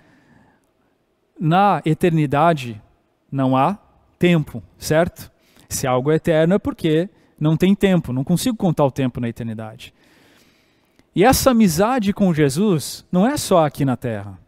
Na 1.39 1.83
eternidade 1.85 2.81
não 3.31 3.57
há 3.57 3.77
tempo, 4.19 4.63
certo? 4.79 5.31
Se 5.69 5.87
algo 5.87 6.13
é 6.13 6.15
eterno 6.15 6.55
é 6.55 6.59
porque 6.59 7.11
não 7.39 7.57
tem 7.57 7.75
tempo, 7.75 8.13
não 8.13 8.23
consigo 8.23 8.57
contar 8.57 8.85
o 8.85 8.91
tempo 8.91 9.21
na 9.21 9.29
eternidade. 9.29 9.93
E 11.15 11.25
essa 11.25 11.51
amizade 11.51 12.13
com 12.13 12.33
Jesus 12.33 13.05
não 13.11 13.27
é 13.27 13.37
só 13.37 13.65
aqui 13.65 13.85
na 13.85 13.97
terra. 13.97 14.39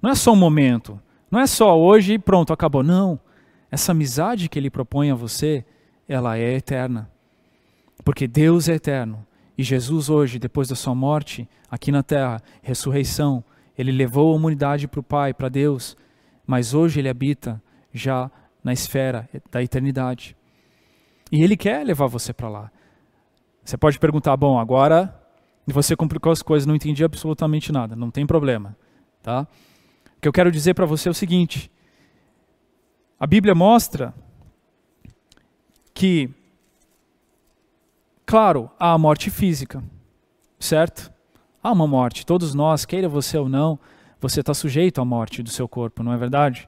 Não 0.00 0.10
é 0.10 0.14
só 0.14 0.32
um 0.32 0.36
momento. 0.36 1.00
Não 1.30 1.38
é 1.38 1.46
só 1.46 1.78
hoje 1.78 2.14
e 2.14 2.18
pronto, 2.18 2.52
acabou. 2.52 2.82
Não. 2.82 3.18
Essa 3.70 3.92
amizade 3.92 4.48
que 4.48 4.58
ele 4.58 4.70
propõe 4.70 5.10
a 5.10 5.14
você, 5.14 5.64
ela 6.08 6.36
é 6.36 6.54
eterna. 6.54 7.11
Porque 8.04 8.26
Deus 8.26 8.68
é 8.68 8.74
eterno. 8.74 9.26
E 9.56 9.62
Jesus 9.62 10.08
hoje, 10.08 10.38
depois 10.38 10.68
da 10.68 10.74
sua 10.74 10.94
morte 10.94 11.48
aqui 11.70 11.92
na 11.92 12.02
terra, 12.02 12.42
ressurreição, 12.62 13.44
ele 13.76 13.92
levou 13.92 14.32
a 14.32 14.36
humanidade 14.36 14.88
para 14.88 15.00
o 15.00 15.02
Pai, 15.02 15.32
para 15.32 15.48
Deus, 15.48 15.96
mas 16.46 16.74
hoje 16.74 17.00
ele 17.00 17.08
habita 17.08 17.62
já 17.92 18.30
na 18.62 18.72
esfera 18.72 19.28
da 19.50 19.62
eternidade. 19.62 20.36
E 21.30 21.42
ele 21.42 21.56
quer 21.56 21.84
levar 21.84 22.06
você 22.06 22.32
para 22.32 22.48
lá. 22.48 22.70
Você 23.64 23.76
pode 23.76 23.98
perguntar, 23.98 24.36
bom, 24.36 24.58
agora 24.58 25.18
você 25.66 25.94
complicou 25.94 26.32
as 26.32 26.42
coisas, 26.42 26.66
não 26.66 26.74
entendi 26.74 27.04
absolutamente 27.04 27.72
nada. 27.72 27.94
Não 27.94 28.10
tem 28.10 28.26
problema, 28.26 28.76
tá? 29.22 29.46
O 30.16 30.20
que 30.20 30.28
eu 30.28 30.32
quero 30.32 30.50
dizer 30.50 30.74
para 30.74 30.86
você 30.86 31.08
é 31.08 31.10
o 31.10 31.14
seguinte: 31.14 31.70
a 33.18 33.26
Bíblia 33.26 33.54
mostra 33.54 34.14
que, 35.94 36.28
claro, 38.32 38.70
há 38.80 38.92
a 38.94 38.98
morte 38.98 39.28
física, 39.28 39.84
certo? 40.58 41.12
Há 41.62 41.70
uma 41.70 41.86
morte. 41.86 42.24
Todos 42.24 42.54
nós, 42.54 42.86
queira 42.86 43.06
você 43.06 43.36
ou 43.36 43.46
não, 43.46 43.78
você 44.18 44.40
está 44.40 44.54
sujeito 44.54 45.02
à 45.02 45.04
morte 45.04 45.42
do 45.42 45.50
seu 45.50 45.68
corpo, 45.68 46.02
não 46.02 46.14
é 46.14 46.16
verdade? 46.16 46.66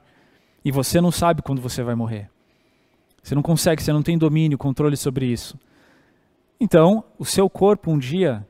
E 0.63 0.71
você 0.71 1.01
não 1.01 1.11
sabe 1.11 1.41
quando 1.41 1.63
você 1.63 1.83
vai 1.83 1.95
morrer. 1.95 2.31
Você 3.23 3.35
não 3.35 3.41
consegue, 3.41 3.83
você 3.83 3.95
não 3.95 4.03
tem 4.03 4.19
domínio, 4.19 4.59
controle 4.59 4.95
sobre 4.95 5.25
isso. 5.25 5.59
Então, 6.61 7.03
o 7.19 7.25
seu 7.25 7.49
corpo 7.49 7.91
um 7.91 7.99
dia 7.99 8.47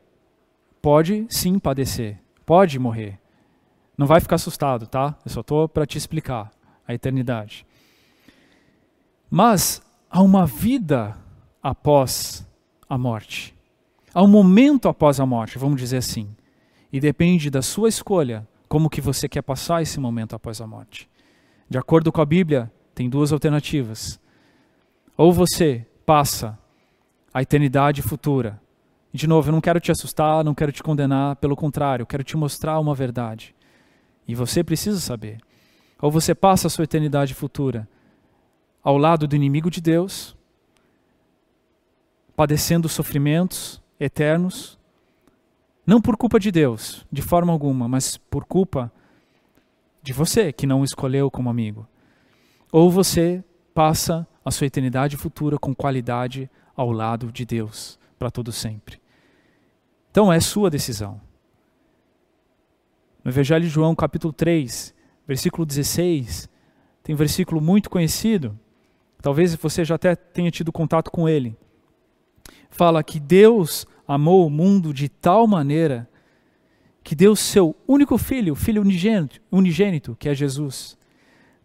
pode 0.82 1.24
sim 1.28 1.56
padecer, 1.60 2.20
pode 2.44 2.80
morrer. 2.80 3.20
Não 3.96 4.08
vai 4.08 4.20
ficar 4.20 4.34
assustado, 4.34 4.88
tá? 4.88 5.16
Eu 5.24 5.30
só 5.30 5.40
estou 5.40 5.68
para 5.68 5.86
te 5.86 5.96
explicar 5.96 6.50
a 6.84 6.92
eternidade. 6.92 7.64
Mas 9.30 9.80
há 10.10 10.20
uma 10.20 10.44
vida 10.44 11.16
após 11.62 12.44
a 12.88 12.98
morte. 12.98 13.54
Há 14.12 14.22
um 14.22 14.28
momento 14.28 14.88
após 14.88 15.18
a 15.18 15.26
morte, 15.26 15.58
vamos 15.58 15.80
dizer 15.80 15.98
assim. 15.98 16.28
E 16.92 17.00
depende 17.00 17.50
da 17.50 17.62
sua 17.62 17.88
escolha 17.88 18.46
como 18.68 18.90
que 18.90 19.00
você 19.00 19.28
quer 19.28 19.42
passar 19.42 19.82
esse 19.82 19.98
momento 19.98 20.36
após 20.36 20.60
a 20.60 20.66
morte. 20.66 21.08
De 21.68 21.78
acordo 21.78 22.12
com 22.12 22.20
a 22.20 22.26
Bíblia, 22.26 22.70
tem 22.94 23.08
duas 23.08 23.32
alternativas. 23.32 24.20
Ou 25.16 25.32
você 25.32 25.86
passa 26.06 26.58
a 27.32 27.42
eternidade 27.42 28.02
futura. 28.02 28.60
E, 29.12 29.18
de 29.18 29.26
novo, 29.26 29.48
eu 29.48 29.52
não 29.52 29.60
quero 29.60 29.80
te 29.80 29.90
assustar, 29.90 30.44
não 30.44 30.54
quero 30.54 30.70
te 30.70 30.82
condenar, 30.82 31.36
pelo 31.36 31.56
contrário, 31.56 32.02
eu 32.02 32.06
quero 32.06 32.22
te 32.22 32.36
mostrar 32.36 32.78
uma 32.78 32.94
verdade. 32.94 33.54
E 34.26 34.34
você 34.34 34.62
precisa 34.62 35.00
saber. 35.00 35.38
Ou 36.00 36.10
você 36.10 36.34
passa 36.34 36.66
a 36.66 36.70
sua 36.70 36.84
eternidade 36.84 37.34
futura 37.34 37.88
ao 38.82 38.98
lado 38.98 39.26
do 39.26 39.34
inimigo 39.34 39.70
de 39.70 39.80
Deus, 39.80 40.36
padecendo 42.36 42.88
sofrimentos 42.88 43.82
eternos, 43.98 44.78
não 45.86 46.00
por 46.00 46.16
culpa 46.16 46.40
de 46.40 46.50
Deus, 46.50 47.06
de 47.10 47.22
forma 47.22 47.52
alguma, 47.52 47.88
mas 47.88 48.16
por 48.16 48.44
culpa 48.44 48.92
de 50.02 50.12
você 50.12 50.52
que 50.52 50.66
não 50.66 50.80
o 50.80 50.84
escolheu 50.84 51.30
como 51.30 51.50
amigo. 51.50 51.86
Ou 52.72 52.90
você 52.90 53.44
passa 53.72 54.26
a 54.44 54.50
sua 54.50 54.66
eternidade 54.66 55.16
futura 55.16 55.58
com 55.58 55.74
qualidade 55.74 56.50
ao 56.76 56.90
lado 56.90 57.30
de 57.30 57.44
Deus 57.44 57.98
para 58.18 58.30
todo 58.30 58.52
sempre. 58.52 59.00
Então 60.10 60.32
é 60.32 60.40
sua 60.40 60.70
decisão. 60.70 61.20
No 63.22 63.30
Evangelho 63.30 63.64
de 63.64 63.70
João, 63.70 63.94
capítulo 63.94 64.32
3, 64.32 64.94
versículo 65.26 65.64
16, 65.64 66.48
tem 67.02 67.14
um 67.14 67.18
versículo 67.18 67.60
muito 67.60 67.88
conhecido, 67.88 68.58
talvez 69.22 69.54
você 69.54 69.84
já 69.84 69.94
até 69.94 70.14
tenha 70.14 70.50
tido 70.50 70.70
contato 70.70 71.10
com 71.10 71.28
ele. 71.28 71.56
Fala 72.74 73.04
que 73.04 73.20
Deus 73.20 73.86
amou 74.04 74.44
o 74.44 74.50
mundo 74.50 74.92
de 74.92 75.08
tal 75.08 75.46
maneira 75.46 76.10
que 77.04 77.14
deu 77.14 77.36
seu 77.36 77.76
único 77.86 78.18
filho, 78.18 78.56
filho 78.56 78.82
unigênito, 78.82 79.40
unigênito, 79.48 80.16
que 80.18 80.28
é 80.28 80.34
Jesus, 80.34 80.98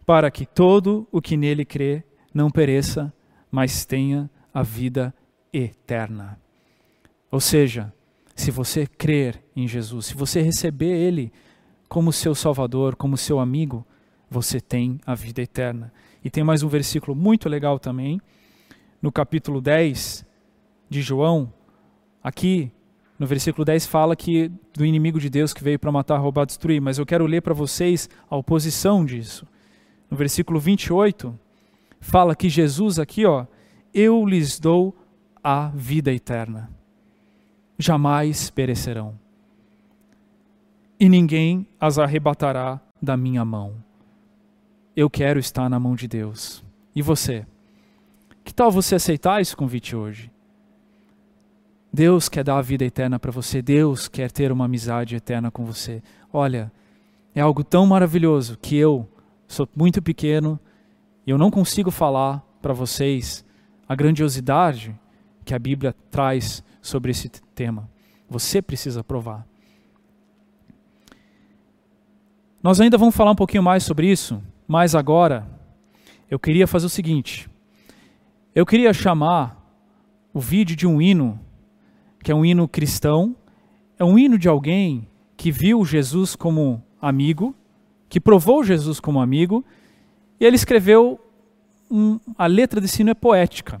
para 0.06 0.30
que 0.30 0.46
todo 0.46 1.08
o 1.10 1.20
que 1.20 1.36
nele 1.36 1.64
crê 1.64 2.04
não 2.32 2.48
pereça, 2.48 3.12
mas 3.50 3.84
tenha 3.84 4.30
a 4.54 4.62
vida 4.62 5.12
eterna. 5.52 6.38
Ou 7.28 7.40
seja, 7.40 7.92
se 8.36 8.52
você 8.52 8.86
crer 8.86 9.42
em 9.56 9.66
Jesus, 9.66 10.06
se 10.06 10.14
você 10.14 10.40
receber 10.40 10.96
Ele 10.96 11.32
como 11.88 12.12
seu 12.12 12.36
Salvador, 12.36 12.94
como 12.94 13.16
seu 13.16 13.40
amigo, 13.40 13.84
você 14.30 14.60
tem 14.60 15.00
a 15.04 15.16
vida 15.16 15.42
eterna. 15.42 15.92
E 16.24 16.30
tem 16.30 16.44
mais 16.44 16.62
um 16.62 16.68
versículo 16.68 17.16
muito 17.16 17.48
legal 17.48 17.80
também, 17.80 18.20
no 19.02 19.10
capítulo 19.10 19.60
10 19.60 20.29
de 20.90 21.00
João, 21.00 21.52
aqui 22.22 22.72
no 23.16 23.26
versículo 23.26 23.64
10 23.64 23.86
fala 23.86 24.16
que 24.16 24.50
do 24.74 24.84
inimigo 24.84 25.20
de 25.20 25.30
Deus 25.30 25.54
que 25.54 25.62
veio 25.62 25.78
para 25.78 25.92
matar, 25.92 26.18
roubar, 26.18 26.44
destruir, 26.44 26.80
mas 26.80 26.98
eu 26.98 27.06
quero 27.06 27.26
ler 27.26 27.40
para 27.42 27.54
vocês 27.54 28.08
a 28.28 28.36
oposição 28.36 29.04
disso. 29.04 29.46
No 30.10 30.16
versículo 30.16 30.58
28 30.58 31.38
fala 32.00 32.34
que 32.34 32.48
Jesus 32.48 32.98
aqui, 32.98 33.24
ó, 33.24 33.46
eu 33.94 34.26
lhes 34.26 34.58
dou 34.58 34.96
a 35.44 35.68
vida 35.68 36.12
eterna. 36.12 36.70
Jamais 37.78 38.50
perecerão. 38.50 39.18
E 40.98 41.08
ninguém 41.08 41.66
as 41.78 41.98
arrebatará 41.98 42.80
da 43.00 43.16
minha 43.16 43.44
mão. 43.44 43.74
Eu 44.96 45.08
quero 45.08 45.38
estar 45.38 45.68
na 45.68 45.78
mão 45.78 45.94
de 45.94 46.08
Deus. 46.08 46.64
E 46.94 47.00
você? 47.00 47.46
Que 48.44 48.52
tal 48.52 48.70
você 48.70 48.96
aceitar 48.96 49.40
esse 49.40 49.54
convite 49.54 49.94
hoje? 49.94 50.30
Deus 51.92 52.28
quer 52.28 52.44
dar 52.44 52.58
a 52.58 52.62
vida 52.62 52.84
eterna 52.84 53.18
para 53.18 53.32
você, 53.32 53.60
Deus 53.60 54.06
quer 54.06 54.30
ter 54.30 54.52
uma 54.52 54.66
amizade 54.66 55.16
eterna 55.16 55.50
com 55.50 55.64
você. 55.64 56.02
Olha, 56.32 56.70
é 57.34 57.40
algo 57.40 57.64
tão 57.64 57.84
maravilhoso 57.84 58.56
que 58.56 58.76
eu 58.76 59.08
sou 59.48 59.68
muito 59.74 60.00
pequeno 60.00 60.58
e 61.26 61.30
eu 61.30 61.38
não 61.38 61.50
consigo 61.50 61.90
falar 61.90 62.44
para 62.62 62.72
vocês 62.72 63.44
a 63.88 63.94
grandiosidade 63.94 64.96
que 65.44 65.52
a 65.52 65.58
Bíblia 65.58 65.94
traz 66.10 66.62
sobre 66.80 67.10
esse 67.10 67.28
tema. 67.28 67.90
Você 68.28 68.62
precisa 68.62 69.02
provar. 69.02 69.44
Nós 72.62 72.80
ainda 72.80 72.96
vamos 72.96 73.16
falar 73.16 73.32
um 73.32 73.36
pouquinho 73.36 73.62
mais 73.62 73.82
sobre 73.82 74.06
isso, 74.06 74.40
mas 74.68 74.94
agora 74.94 75.46
eu 76.30 76.38
queria 76.38 76.68
fazer 76.68 76.86
o 76.86 76.90
seguinte: 76.90 77.50
eu 78.54 78.64
queria 78.64 78.92
chamar 78.92 79.56
o 80.32 80.38
vídeo 80.38 80.76
de 80.76 80.86
um 80.86 81.02
hino 81.02 81.40
que 82.22 82.30
é 82.30 82.34
um 82.34 82.44
hino 82.44 82.68
cristão, 82.68 83.34
é 83.98 84.04
um 84.04 84.18
hino 84.18 84.38
de 84.38 84.48
alguém 84.48 85.08
que 85.36 85.50
viu 85.50 85.84
Jesus 85.84 86.36
como 86.36 86.82
amigo, 87.00 87.54
que 88.08 88.20
provou 88.20 88.62
Jesus 88.62 89.00
como 89.00 89.20
amigo, 89.20 89.64
e 90.38 90.44
ele 90.44 90.56
escreveu 90.56 91.20
um, 91.90 92.18
a 92.38 92.46
letra 92.46 92.80
desse 92.80 93.02
hino 93.02 93.10
é 93.10 93.14
poética. 93.14 93.80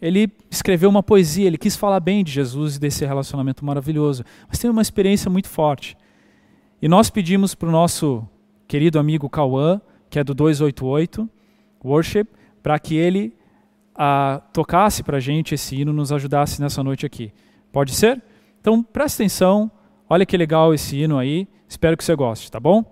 Ele 0.00 0.30
escreveu 0.50 0.88
uma 0.88 1.02
poesia, 1.02 1.46
ele 1.46 1.58
quis 1.58 1.76
falar 1.76 2.00
bem 2.00 2.24
de 2.24 2.32
Jesus 2.32 2.76
e 2.76 2.80
desse 2.80 3.04
relacionamento 3.04 3.64
maravilhoso, 3.64 4.24
mas 4.48 4.58
tem 4.58 4.70
uma 4.70 4.80
experiência 4.80 5.30
muito 5.30 5.48
forte. 5.48 5.96
E 6.80 6.88
nós 6.88 7.10
pedimos 7.10 7.54
para 7.54 7.68
o 7.68 7.72
nosso 7.72 8.26
querido 8.66 8.98
amigo 8.98 9.28
Cauã, 9.28 9.80
que 10.08 10.18
é 10.18 10.24
do 10.24 10.32
288 10.32 11.28
Worship, 11.84 12.26
para 12.62 12.78
que 12.78 12.94
ele 12.94 13.34
ah, 13.94 14.42
tocasse 14.52 15.02
para 15.02 15.18
a 15.18 15.20
gente 15.20 15.54
esse 15.54 15.76
hino, 15.76 15.92
nos 15.92 16.12
ajudasse 16.12 16.60
nessa 16.60 16.82
noite 16.82 17.04
aqui. 17.04 17.32
Pode 17.72 17.94
ser? 17.94 18.22
Então 18.60 18.82
presta 18.82 19.22
atenção, 19.22 19.70
olha 20.08 20.26
que 20.26 20.36
legal 20.36 20.74
esse 20.74 20.98
hino 20.98 21.18
aí, 21.18 21.48
espero 21.68 21.96
que 21.96 22.04
você 22.04 22.14
goste, 22.14 22.50
tá 22.50 22.60
bom? 22.60 22.84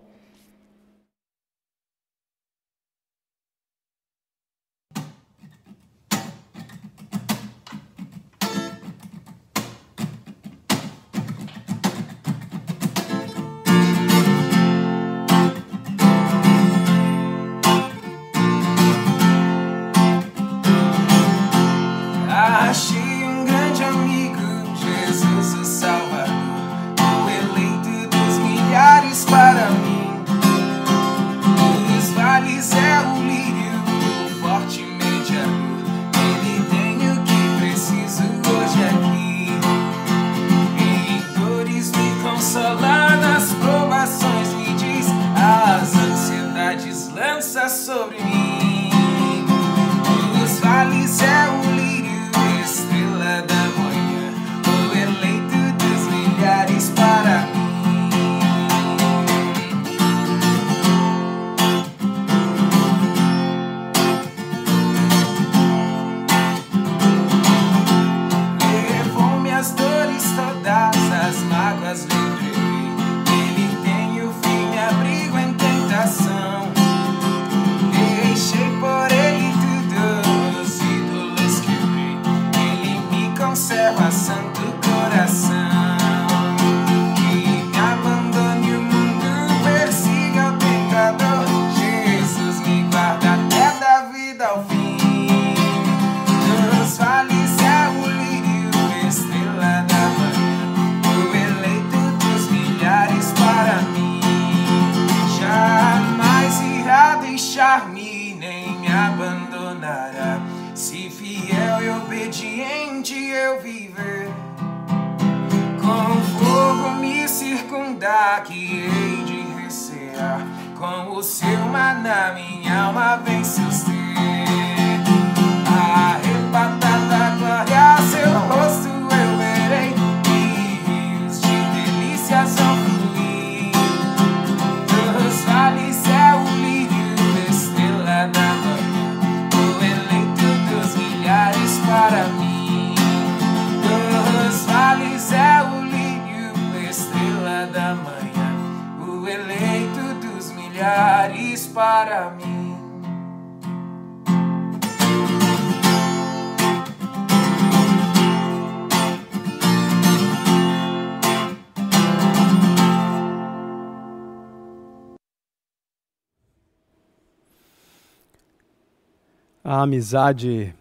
A 169.78 169.82
amizade 169.82 170.74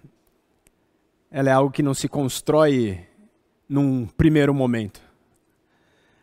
ela 1.30 1.52
é 1.52 1.54
algo 1.54 1.72
que 1.72 1.84
não 1.84 1.94
se 1.94 2.08
constrói 2.08 3.06
num 3.70 4.08
primeiro 4.08 4.56
momento. 4.56 5.00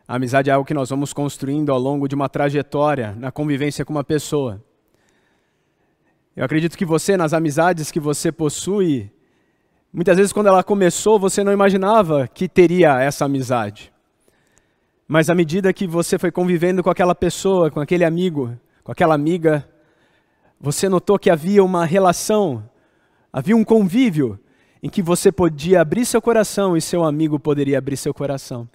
A 0.09 0.17
amizade 0.17 0.51
é 0.51 0.53
algo 0.53 0.67
que 0.67 0.75
nós 0.75 0.91
vamos 0.91 1.13
construindo 1.13 1.71
ao 1.71 1.79
longo 1.79 2.09
de 2.09 2.17
uma 2.17 2.29
trajetória 2.29 3.15
na 3.17 3.31
convivência 3.31 3.85
com 3.85 3.93
uma 3.93 4.03
pessoa. 4.03 4.61
Eu 6.35 6.45
acredito 6.45 6.77
que 6.77 6.85
você, 6.85 7.17
nas 7.17 7.33
amizades 7.33 7.93
que 7.93 8.01
você 8.01 8.33
possui, 8.33 9.09
muitas 9.93 10.17
vezes 10.17 10.33
quando 10.33 10.49
ela 10.49 10.65
começou, 10.65 11.17
você 11.17 11.45
não 11.45 11.53
imaginava 11.53 12.27
que 12.27 12.49
teria 12.49 13.01
essa 13.01 13.25
amizade. 13.25 13.93
Mas 15.07 15.31
à 15.31 15.35
medida 15.37 15.73
que 15.73 15.87
você 15.87 16.19
foi 16.19 16.33
convivendo 16.33 16.83
com 16.83 16.91
aquela 16.91 17.15
pessoa, 17.15 17.71
com 17.71 17.79
aquele 17.79 18.05
amigo, 18.05 18.53
com 18.83 18.91
aquela 18.91 19.15
amiga, 19.15 19.65
você 20.61 20.89
notou 20.89 21.19
que 21.19 21.31
havia 21.31 21.63
uma 21.63 21.85
relação, 21.85 22.69
havia 23.33 23.57
um 23.57 23.65
convívio 23.65 24.39
em 24.83 24.89
que 24.89 25.03
você 25.03 25.33
podia 25.33 25.81
abrir 25.81 26.05
seu 26.05 26.21
coração 26.21 26.77
e 26.77 26.81
seu 26.81 27.05
amigo 27.05 27.39
poderia 27.39 27.79
abrir 27.79 27.97
seu 27.97 28.13
coração. 28.13 28.69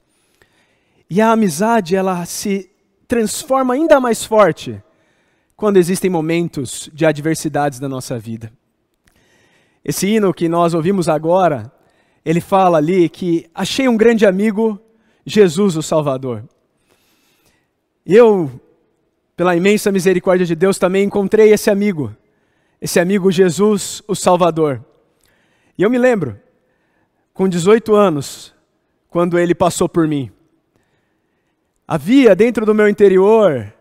E 1.09 1.21
a 1.21 1.31
amizade, 1.31 1.95
ela 1.95 2.25
se 2.25 2.69
transforma 3.07 3.73
ainda 3.73 3.99
mais 3.99 4.23
forte 4.23 4.81
quando 5.55 5.77
existem 5.77 6.09
momentos 6.09 6.89
de 6.93 7.05
adversidades 7.05 7.79
na 7.79 7.89
nossa 7.89 8.17
vida. 8.17 8.51
Esse 9.83 10.07
hino 10.07 10.33
que 10.33 10.47
nós 10.47 10.73
ouvimos 10.73 11.09
agora, 11.09 11.71
ele 12.23 12.39
fala 12.39 12.77
ali 12.77 13.09
que 13.09 13.49
achei 13.53 13.87
um 13.87 13.97
grande 13.97 14.25
amigo, 14.25 14.79
Jesus 15.25 15.75
o 15.75 15.81
Salvador. 15.81 16.43
Eu, 18.05 18.51
pela 19.39 19.55
imensa 19.55 19.89
misericórdia 19.89 20.45
de 20.45 20.53
Deus, 20.53 20.77
também 20.77 21.05
encontrei 21.05 21.53
esse 21.53 21.69
amigo, 21.69 22.13
esse 22.81 22.99
amigo 22.99 23.31
Jesus 23.31 24.03
o 24.05 24.13
Salvador. 24.13 24.83
E 25.77 25.81
eu 25.81 25.89
me 25.89 25.97
lembro, 25.97 26.37
com 27.33 27.47
18 27.47 27.95
anos, 27.95 28.53
quando 29.07 29.39
ele 29.39 29.55
passou 29.55 29.87
por 29.87 30.05
mim. 30.05 30.29
Havia 31.87 32.35
dentro 32.35 32.65
do 32.65 32.75
meu 32.75 32.89
interior 32.89 33.73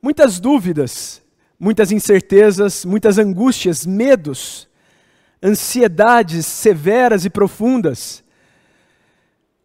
muitas 0.00 0.40
dúvidas, 0.40 1.20
muitas 1.60 1.92
incertezas, 1.92 2.82
muitas 2.82 3.18
angústias, 3.18 3.84
medos, 3.84 4.66
ansiedades 5.42 6.46
severas 6.46 7.26
e 7.26 7.28
profundas. 7.28 8.24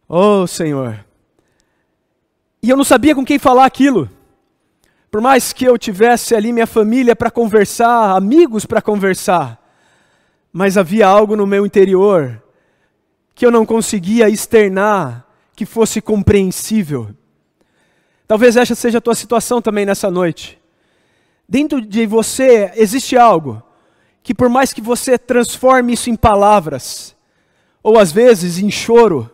Oh, 0.06 0.46
Senhor. 0.46 1.02
E 2.62 2.68
eu 2.68 2.76
não 2.76 2.84
sabia 2.84 3.14
com 3.14 3.24
quem 3.24 3.38
falar 3.38 3.64
aquilo. 3.64 4.10
Por 5.10 5.20
mais 5.20 5.52
que 5.52 5.64
eu 5.64 5.78
tivesse 5.78 6.34
ali 6.34 6.52
minha 6.52 6.66
família 6.66 7.16
para 7.16 7.30
conversar, 7.30 8.14
amigos 8.14 8.66
para 8.66 8.82
conversar, 8.82 9.58
mas 10.52 10.76
havia 10.76 11.06
algo 11.06 11.34
no 11.34 11.46
meu 11.46 11.64
interior 11.64 12.42
que 13.34 13.46
eu 13.46 13.50
não 13.50 13.64
conseguia 13.64 14.28
externar 14.28 15.26
que 15.54 15.64
fosse 15.64 16.00
compreensível. 16.00 17.10
Talvez 18.26 18.56
essa 18.56 18.74
seja 18.74 18.98
a 18.98 19.00
tua 19.00 19.14
situação 19.14 19.62
também 19.62 19.86
nessa 19.86 20.10
noite. 20.10 20.60
Dentro 21.48 21.80
de 21.80 22.04
você 22.04 22.72
existe 22.76 23.16
algo 23.16 23.62
que, 24.22 24.34
por 24.34 24.50
mais 24.50 24.72
que 24.74 24.82
você 24.82 25.16
transforme 25.16 25.94
isso 25.94 26.10
em 26.10 26.16
palavras, 26.16 27.16
ou 27.82 27.98
às 27.98 28.12
vezes 28.12 28.58
em 28.58 28.70
choro, 28.70 29.30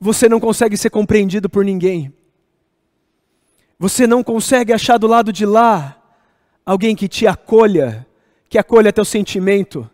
você 0.00 0.28
não 0.28 0.40
consegue 0.40 0.76
ser 0.76 0.90
compreendido 0.90 1.48
por 1.48 1.64
ninguém. 1.64 2.12
Você 3.82 4.06
não 4.06 4.22
consegue 4.22 4.72
achar 4.72 4.96
do 4.96 5.08
lado 5.08 5.32
de 5.32 5.44
lá 5.44 6.00
alguém 6.64 6.94
que 6.94 7.08
te 7.08 7.26
acolha, 7.26 8.06
que 8.48 8.56
acolha 8.56 8.92
teu 8.92 9.04
sentimento, 9.04 9.90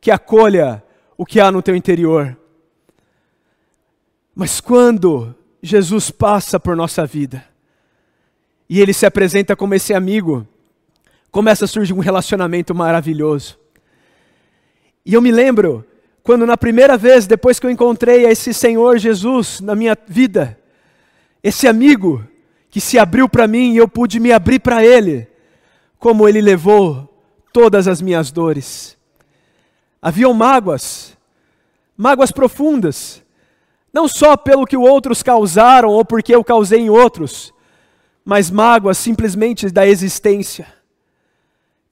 que 0.00 0.10
acolha 0.10 0.82
o 1.16 1.24
que 1.24 1.38
há 1.38 1.52
no 1.52 1.62
teu 1.62 1.76
interior. 1.76 2.36
Mas 4.34 4.60
quando 4.60 5.32
Jesus 5.62 6.10
passa 6.10 6.58
por 6.58 6.74
nossa 6.74 7.06
vida 7.06 7.44
e 8.68 8.80
ele 8.80 8.92
se 8.92 9.06
apresenta 9.06 9.54
como 9.54 9.74
esse 9.74 9.94
amigo, 9.94 10.44
começa 11.30 11.64
a 11.64 11.68
surgir 11.68 11.92
um 11.92 12.00
relacionamento 12.00 12.74
maravilhoso. 12.74 13.56
E 15.06 15.14
eu 15.14 15.22
me 15.22 15.30
lembro 15.30 15.86
quando 16.24 16.44
na 16.44 16.56
primeira 16.56 16.96
vez, 16.96 17.28
depois 17.28 17.60
que 17.60 17.66
eu 17.66 17.70
encontrei 17.70 18.26
esse 18.26 18.52
Senhor 18.52 18.98
Jesus 18.98 19.60
na 19.60 19.76
minha 19.76 19.96
vida, 20.08 20.58
esse 21.40 21.68
amigo 21.68 22.26
que 22.72 22.80
se 22.80 22.98
abriu 22.98 23.28
para 23.28 23.46
mim 23.46 23.74
e 23.74 23.76
eu 23.76 23.86
pude 23.86 24.18
me 24.18 24.32
abrir 24.32 24.58
para 24.58 24.82
ele, 24.82 25.28
como 25.98 26.26
ele 26.26 26.40
levou 26.40 27.06
todas 27.52 27.86
as 27.86 28.00
minhas 28.00 28.30
dores. 28.30 28.96
Haviam 30.00 30.32
mágoas, 30.32 31.14
mágoas 31.94 32.32
profundas, 32.32 33.22
não 33.92 34.08
só 34.08 34.38
pelo 34.38 34.66
que 34.66 34.74
outros 34.74 35.22
causaram 35.22 35.90
ou 35.90 36.02
porque 36.02 36.34
eu 36.34 36.42
causei 36.42 36.80
em 36.80 36.88
outros, 36.88 37.52
mas 38.24 38.50
mágoas 38.50 38.96
simplesmente 38.96 39.68
da 39.68 39.86
existência. 39.86 40.66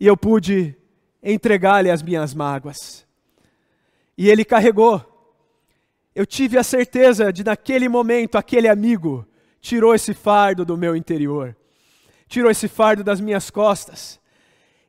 E 0.00 0.06
eu 0.06 0.16
pude 0.16 0.74
entregar-lhe 1.22 1.90
as 1.90 2.02
minhas 2.02 2.32
mágoas. 2.32 3.06
E 4.16 4.30
ele 4.30 4.46
carregou. 4.46 5.04
Eu 6.14 6.24
tive 6.24 6.56
a 6.56 6.62
certeza 6.62 7.30
de 7.30 7.44
naquele 7.44 7.86
momento 7.86 8.38
aquele 8.38 8.66
amigo 8.66 9.26
tirou 9.61 9.94
esse 9.94 10.14
fardo 10.14 10.64
do 10.64 10.77
meu 10.77 10.96
interior, 10.96 11.57
tirou 12.29 12.51
esse 12.51 12.68
fardo 12.68 13.05
das 13.05 13.20
minhas 13.20 13.51
costas. 13.51 14.20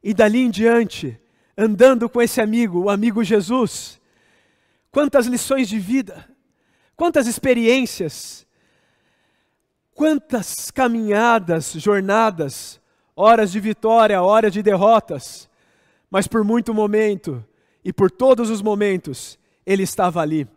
E 0.04 0.14
dali 0.14 0.40
em 0.40 0.50
diante, 0.50 1.20
andando 1.58 2.10
com 2.10 2.22
esse 2.22 2.42
amigo, 2.42 2.80
o 2.80 2.90
amigo 2.90 3.24
Jesus, 3.24 4.02
quantas 4.92 5.28
lições 5.28 5.70
de 5.70 5.78
vida, 5.78 6.28
Quantas 7.02 7.26
experiências, 7.26 8.46
quantas 9.96 10.70
caminhadas, 10.70 11.72
jornadas, 11.74 12.80
horas 13.16 13.52
de 13.52 13.60
vitória, 13.60 14.22
horas 14.22 14.54
de 14.54 14.62
derrotas, 14.62 15.50
mas 16.12 16.28
por 16.28 16.44
muito 16.44 16.76
momento 16.76 17.44
e 17.84 17.92
por 17.92 18.12
todos 18.12 18.52
os 18.52 18.62
momentos, 18.62 19.40
Ele 19.66 19.82
estava 19.82 20.22
ali. 20.22 20.48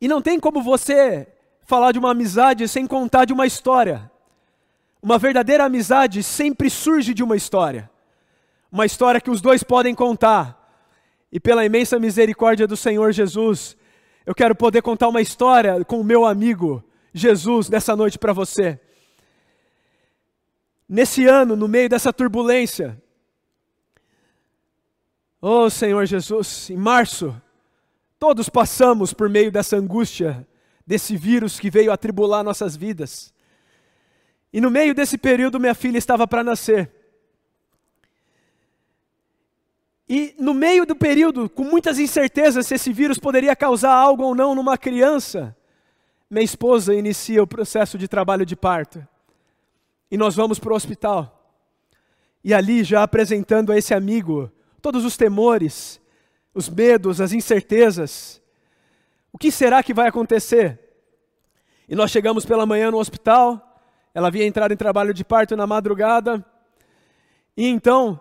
E 0.00 0.06
não 0.06 0.22
tem 0.22 0.38
como 0.38 0.62
você 0.62 1.26
falar 1.68 1.92
de 1.92 1.98
uma 1.98 2.12
amizade 2.12 2.66
sem 2.66 2.86
contar 2.86 3.26
de 3.26 3.32
uma 3.34 3.46
história. 3.46 4.10
Uma 5.02 5.18
verdadeira 5.18 5.66
amizade 5.66 6.22
sempre 6.22 6.70
surge 6.70 7.12
de 7.12 7.22
uma 7.22 7.36
história. 7.36 7.90
Uma 8.72 8.86
história 8.86 9.20
que 9.20 9.30
os 9.30 9.42
dois 9.42 9.62
podem 9.62 9.94
contar. 9.94 10.56
E 11.30 11.38
pela 11.38 11.66
imensa 11.66 11.98
misericórdia 11.98 12.66
do 12.66 12.74
Senhor 12.74 13.12
Jesus, 13.12 13.76
eu 14.24 14.34
quero 14.34 14.54
poder 14.54 14.80
contar 14.80 15.08
uma 15.08 15.20
história 15.20 15.84
com 15.84 16.00
o 16.00 16.04
meu 16.04 16.24
amigo 16.24 16.82
Jesus 17.12 17.68
nessa 17.68 17.94
noite 17.94 18.18
para 18.18 18.32
você. 18.32 18.80
Nesse 20.88 21.26
ano, 21.26 21.54
no 21.54 21.68
meio 21.68 21.90
dessa 21.90 22.14
turbulência, 22.14 22.98
oh 25.38 25.68
Senhor 25.68 26.06
Jesus, 26.06 26.70
em 26.70 26.78
março, 26.78 27.38
todos 28.18 28.48
passamos 28.48 29.12
por 29.12 29.28
meio 29.28 29.52
dessa 29.52 29.76
angústia, 29.76 30.47
desse 30.88 31.18
vírus 31.18 31.60
que 31.60 31.68
veio 31.68 31.92
atribular 31.92 32.42
nossas 32.42 32.74
vidas. 32.74 33.30
E 34.50 34.58
no 34.58 34.70
meio 34.70 34.94
desse 34.94 35.18
período, 35.18 35.60
minha 35.60 35.74
filha 35.74 35.98
estava 35.98 36.26
para 36.26 36.42
nascer. 36.42 36.90
E 40.08 40.34
no 40.38 40.54
meio 40.54 40.86
do 40.86 40.96
período, 40.96 41.50
com 41.50 41.62
muitas 41.62 41.98
incertezas 41.98 42.66
se 42.66 42.74
esse 42.74 42.90
vírus 42.90 43.18
poderia 43.18 43.54
causar 43.54 43.92
algo 43.92 44.22
ou 44.22 44.34
não 44.34 44.54
numa 44.54 44.78
criança, 44.78 45.54
minha 46.30 46.42
esposa 46.42 46.94
inicia 46.94 47.42
o 47.42 47.46
processo 47.46 47.98
de 47.98 48.08
trabalho 48.08 48.46
de 48.46 48.56
parto. 48.56 49.06
E 50.10 50.16
nós 50.16 50.34
vamos 50.34 50.58
para 50.58 50.72
o 50.72 50.76
hospital. 50.76 51.52
E 52.42 52.54
ali, 52.54 52.82
já 52.82 53.02
apresentando 53.02 53.72
a 53.72 53.76
esse 53.76 53.92
amigo 53.92 54.50
todos 54.80 55.04
os 55.04 55.18
temores, 55.18 56.00
os 56.54 56.66
medos, 56.70 57.20
as 57.20 57.34
incertezas. 57.34 58.40
O 59.32 59.38
que 59.38 59.50
será 59.50 59.82
que 59.82 59.94
vai 59.94 60.08
acontecer? 60.08 60.78
E 61.88 61.94
nós 61.94 62.10
chegamos 62.10 62.44
pela 62.44 62.66
manhã 62.66 62.90
no 62.90 62.98
hospital, 62.98 63.80
ela 64.14 64.28
havia 64.28 64.46
entrado 64.46 64.72
em 64.72 64.76
trabalho 64.76 65.14
de 65.14 65.24
parto 65.24 65.56
na 65.56 65.66
madrugada, 65.66 66.44
e 67.56 67.66
então 67.66 68.20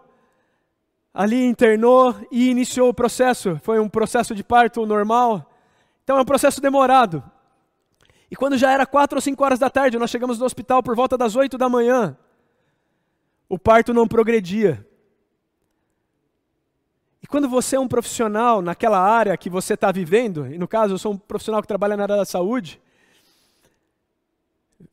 ali 1.14 1.44
internou 1.44 2.16
e 2.32 2.50
iniciou 2.50 2.90
o 2.90 2.94
processo. 2.94 3.60
Foi 3.64 3.80
um 3.80 3.90
processo 3.90 4.34
de 4.34 4.44
parto 4.44 4.86
normal. 4.86 5.52
Então 6.04 6.18
é 6.18 6.22
um 6.22 6.26
processo 6.26 6.62
demorado. 6.62 7.24
E 8.30 8.36
quando 8.36 8.58
já 8.58 8.72
era 8.72 8.86
quatro 8.86 9.18
ou 9.18 9.22
cinco 9.22 9.44
horas 9.44 9.60
da 9.60 9.70
tarde, 9.70 9.98
nós 9.98 10.10
chegamos 10.10 10.40
no 10.40 10.46
hospital 10.46 10.82
por 10.82 10.96
volta 10.96 11.18
das 11.18 11.36
oito 11.36 11.58
da 11.58 11.68
manhã. 11.68 12.18
o 13.50 13.58
parto 13.60 13.94
não 13.94 14.08
progredia. 14.08 14.87
E 17.28 17.30
quando 17.30 17.50
você 17.50 17.76
é 17.76 17.80
um 17.80 17.90
profissional 17.90 18.62
naquela 18.62 18.98
área 18.98 19.36
que 19.36 19.50
você 19.50 19.74
está 19.74 19.92
vivendo, 19.92 20.48
e 20.48 20.58
no 20.58 20.66
caso 20.66 20.94
eu 20.94 20.98
sou 20.98 21.12
um 21.12 21.18
profissional 21.18 21.62
que 21.62 21.68
trabalha 21.68 21.98
na 21.98 22.04
área 22.04 22.16
da 22.16 22.24
saúde, 22.24 22.82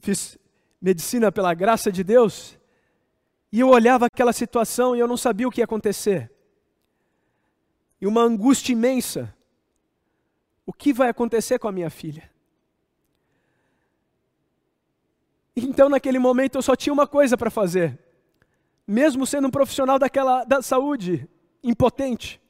fiz 0.01 0.37
medicina 0.83 1.31
pela 1.31 1.55
graça 1.55 1.93
de 1.93 2.03
Deus, 2.03 2.59
e 3.53 3.61
eu 3.61 3.69
olhava 3.69 4.07
aquela 4.07 4.33
situação 4.33 4.97
e 4.97 4.99
eu 4.99 5.07
não 5.07 5.17
sabia 5.17 5.47
o 5.47 5.51
que 5.51 5.61
ia 5.61 5.65
acontecer. 5.65 6.29
E 8.01 8.07
uma 8.09 8.23
angústia 8.23 8.73
imensa. 8.73 9.33
O 10.67 10.73
que 10.73 10.93
vai 10.93 11.11
acontecer 11.11 11.61
com 11.61 11.69
a 11.69 11.73
minha 11.73 11.89
filha? 11.89 12.29
Então, 15.55 15.89
naquele 15.89 16.19
momento, 16.19 16.59
eu 16.59 16.63
só 16.63 16.75
tinha 16.75 16.93
uma 16.93 17.07
coisa 17.07 17.37
para 17.37 17.49
fazer. 17.49 17.97
Mesmo 18.85 19.25
sendo 19.25 19.47
um 19.47 19.53
profissional 19.53 20.01
daquela, 20.01 20.43
da 20.43 20.61
saúde, 20.61 21.29
impotente. 21.65 22.41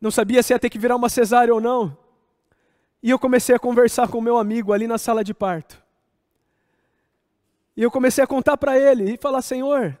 Não 0.00 0.10
sabia 0.10 0.42
se 0.42 0.52
ia 0.52 0.58
ter 0.58 0.70
que 0.70 0.78
virar 0.78 0.96
uma 0.96 1.08
cesárea 1.08 1.54
ou 1.54 1.60
não. 1.60 1.96
E 3.00 3.10
eu 3.10 3.18
comecei 3.18 3.54
a 3.54 3.58
conversar 3.58 4.08
com 4.08 4.20
meu 4.20 4.36
amigo 4.36 4.72
ali 4.72 4.88
na 4.88 4.98
sala 4.98 5.22
de 5.22 5.32
parto. 5.32 5.80
E 7.76 7.82
eu 7.82 7.90
comecei 7.90 8.24
a 8.24 8.26
contar 8.26 8.56
para 8.56 8.78
ele 8.78 9.14
e 9.14 9.16
falar: 9.16 9.42
Senhor, 9.42 9.98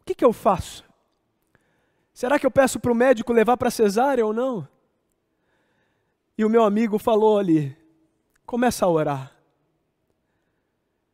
o 0.00 0.04
que, 0.04 0.14
que 0.14 0.24
eu 0.24 0.32
faço? 0.32 0.84
Será 2.14 2.38
que 2.38 2.46
eu 2.46 2.50
peço 2.50 2.78
para 2.80 2.92
o 2.92 2.94
médico 2.94 3.32
levar 3.32 3.56
para 3.56 3.70
cesárea 3.70 4.24
ou 4.24 4.32
não? 4.32 4.66
E 6.36 6.44
o 6.44 6.48
meu 6.48 6.64
amigo 6.64 6.98
falou 6.98 7.38
ali: 7.38 7.76
começa 8.46 8.84
a 8.84 8.88
orar. 8.88 9.32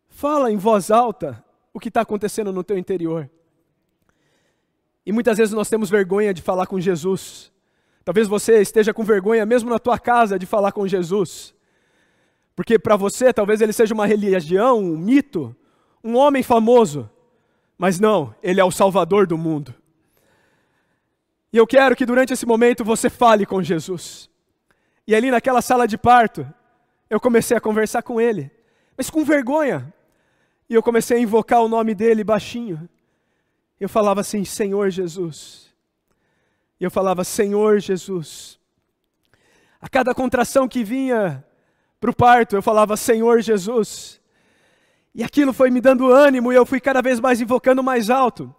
Fala 0.09 0.51
em 0.51 0.57
voz 0.57 0.91
alta 0.91 1.45
o 1.73 1.79
que 1.79 1.89
está 1.89 2.01
acontecendo 2.01 2.53
no 2.53 2.65
teu 2.65 2.77
interior. 2.77 3.31
E 5.09 5.13
muitas 5.13 5.39
vezes 5.39 5.55
nós 5.55 5.71
temos 5.71 5.89
vergonha 5.89 6.35
de 6.35 6.43
falar 6.43 6.67
com 6.67 6.79
Jesus. 6.79 7.51
Talvez 8.05 8.29
você 8.29 8.61
esteja 8.61 8.93
com 8.93 9.03
vergonha 9.03 9.47
mesmo 9.47 9.71
na 9.71 9.79
tua 9.79 9.99
casa 9.99 10.39
de 10.39 10.45
falar 10.45 10.71
com 10.71 10.87
Jesus. 10.87 11.55
Porque 12.55 12.79
para 12.79 12.95
você 12.95 13.33
talvez 13.33 13.63
ele 13.63 13.73
seja 13.73 13.95
uma 13.95 14.07
religião, 14.07 14.79
um 14.79 14.99
mito, 14.99 15.57
um 16.05 16.15
homem 16.15 16.43
famoso. 16.43 17.09
Mas 17.79 17.99
não, 17.99 18.35
ele 18.43 18.61
é 18.61 18.65
o 18.65 18.71
salvador 18.71 19.27
do 19.27 19.39
mundo. 19.39 19.75
E 21.51 21.57
eu 21.57 21.67
quero 21.67 21.97
que 21.97 22.05
durante 22.05 22.35
esse 22.35 22.45
momento 22.45 22.85
você 22.85 23.09
fale 23.09 23.47
com 23.47 23.63
Jesus. 23.63 24.29
E 25.07 25.15
ali 25.15 25.31
naquela 25.31 25.63
sala 25.63 25.89
de 25.89 25.97
parto, 25.97 26.47
eu 27.09 27.19
comecei 27.19 27.57
a 27.57 27.61
conversar 27.63 28.03
com 28.03 28.21
ele, 28.21 28.51
mas 28.95 29.09
com 29.09 29.25
vergonha. 29.25 29.91
E 30.69 30.75
eu 30.75 30.83
comecei 30.83 31.17
a 31.17 31.21
invocar 31.21 31.63
o 31.63 31.69
nome 31.69 31.95
dele 31.95 32.23
baixinho. 32.23 32.87
Eu 33.81 33.89
falava 33.89 34.21
assim: 34.21 34.45
Senhor 34.45 34.91
Jesus. 34.91 35.69
E 36.81 36.85
eu 36.85 36.91
falava: 36.91 37.25
Senhor 37.25 37.79
Jesus. 37.81 38.59
A 39.81 39.89
cada 39.89 40.15
contração 40.15 40.67
que 40.67 40.83
vinha 40.83 41.45
para 42.01 42.11
o 42.11 42.17
parto, 42.17 42.57
eu 42.57 42.63
falava: 42.63 42.97
Senhor 42.97 43.41
Jesus. 43.41 44.21
E 45.15 45.23
aquilo 45.23 45.53
foi 45.53 45.71
me 45.71 45.81
dando 45.81 46.13
ânimo 46.13 46.53
e 46.53 46.57
eu 46.57 46.67
fui 46.67 46.81
cada 46.81 47.03
vez 47.03 47.19
mais 47.19 47.41
invocando 47.41 47.83
mais 47.83 48.11
alto. 48.11 48.55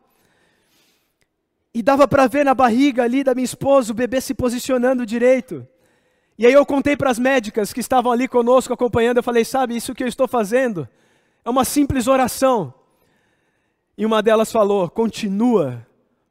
E 1.74 1.82
dava 1.82 2.08
para 2.08 2.28
ver 2.28 2.44
na 2.44 2.54
barriga 2.54 3.04
ali 3.04 3.24
da 3.24 3.36
minha 3.36 3.46
esposa 3.46 3.92
o 3.92 3.96
bebê 3.96 4.20
se 4.20 4.34
posicionando 4.34 5.06
direito. 5.06 5.68
E 6.38 6.46
aí 6.46 6.54
eu 6.54 6.66
contei 6.66 6.96
para 6.96 7.10
as 7.10 7.20
médicas 7.20 7.72
que 7.72 7.80
estavam 7.80 8.12
ali 8.12 8.28
conosco 8.28 8.74
acompanhando, 8.74 9.18
eu 9.18 9.24
falei: 9.24 9.46
"Sabe, 9.46 9.76
isso 9.76 9.94
que 9.94 10.04
eu 10.04 10.08
estou 10.08 10.28
fazendo 10.28 10.88
é 11.44 11.50
uma 11.50 11.66
simples 11.66 12.08
oração. 12.08 12.74
E 14.00 14.06
uma 14.06 14.24
delas 14.24 14.50
falou: 14.50 14.90
continua, 14.90 15.86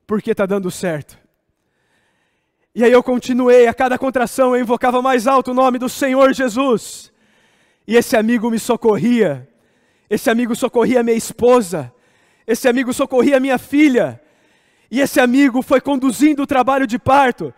porque 0.06 0.30
está 0.30 0.46
dando 0.46 0.70
certo. 0.70 1.18
E 2.74 2.82
aí 2.82 2.90
eu 2.90 3.02
continuei, 3.02 3.66
a 3.66 3.74
cada 3.74 3.98
contração 3.98 4.56
eu 4.56 4.62
invocava 4.62 5.02
mais 5.02 5.26
alto 5.26 5.50
o 5.50 5.54
nome 5.54 5.78
do 5.78 5.86
Senhor 5.86 6.32
Jesus. 6.32 7.12
E 7.86 7.94
esse 7.94 8.16
amigo 8.16 8.50
me 8.50 8.58
socorria, 8.58 9.46
esse 10.08 10.30
amigo 10.30 10.56
socorria 10.56 11.02
minha 11.02 11.16
esposa, 11.16 11.92
esse 12.46 12.66
amigo 12.66 12.90
socorria 12.94 13.38
minha 13.38 13.58
filha, 13.58 14.18
e 14.90 15.02
esse 15.02 15.20
amigo 15.20 15.60
foi 15.60 15.82
conduzindo 15.82 16.44
o 16.44 16.46
trabalho 16.46 16.86
de 16.86 16.98
parto, 16.98 17.52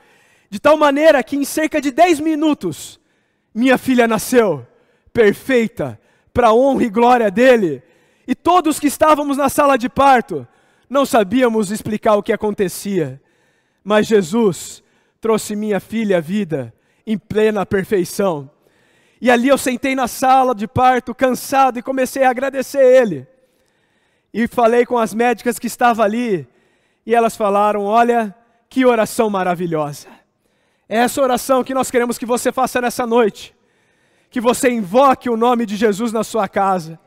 de 0.49 0.59
tal 0.59 0.77
maneira 0.77 1.23
que 1.23 1.37
em 1.37 1.45
cerca 1.45 1.81
de 1.81 1.93
10 1.93 2.19
minutos, 2.19 2.99
minha 3.55 3.79
filha 3.79 4.09
nasceu, 4.09 4.67
perfeita, 5.13 6.01
para 6.35 6.49
a 6.49 6.53
honra 6.53 6.83
e 6.83 6.91
glória 6.91 7.31
dele. 7.31 7.81
E 8.27 8.35
todos 8.35 8.79
que 8.79 8.87
estávamos 8.87 9.37
na 9.37 9.49
sala 9.49 9.77
de 9.77 9.89
parto 9.89 10.47
não 10.89 11.07
sabíamos 11.07 11.71
explicar 11.71 12.17
o 12.17 12.23
que 12.23 12.33
acontecia, 12.33 13.21
mas 13.83 14.07
Jesus 14.07 14.83
trouxe 15.21 15.55
minha 15.55 15.79
filha 15.79 16.19
à 16.19 16.21
vida 16.21 16.75
em 17.07 17.17
plena 17.17 17.65
perfeição. 17.65 18.51
E 19.21 19.31
ali 19.31 19.49
eu 19.49 19.59
sentei 19.59 19.95
na 19.95 20.09
sala 20.09 20.55
de 20.55 20.67
parto, 20.67 21.15
cansado, 21.15 21.79
e 21.79 21.83
comecei 21.83 22.25
a 22.25 22.31
agradecer 22.31 22.83
ele. 22.83 23.27
E 24.33 24.49
falei 24.49 24.87
com 24.87 24.97
as 24.99 25.13
médicas 25.13 25.59
que 25.59 25.67
estavam 25.67 26.05
ali, 26.05 26.47
e 27.05 27.15
elas 27.15 27.37
falaram: 27.37 27.85
Olha, 27.85 28.35
que 28.69 28.87
oração 28.87 29.29
maravilhosa. 29.29 30.09
É 30.89 30.99
essa 30.99 31.21
oração 31.21 31.63
que 31.63 31.75
nós 31.75 31.91
queremos 31.91 32.19
que 32.19 32.27
você 32.27 32.51
faça 32.51 32.81
nessa 32.81 33.07
noite. 33.07 33.55
Que 34.31 34.41
você 34.41 34.71
invoque 34.71 35.29
o 35.29 35.37
nome 35.37 35.67
de 35.67 35.77
Jesus 35.77 36.13
na 36.13 36.25
sua 36.25 36.49
casa 36.49 36.99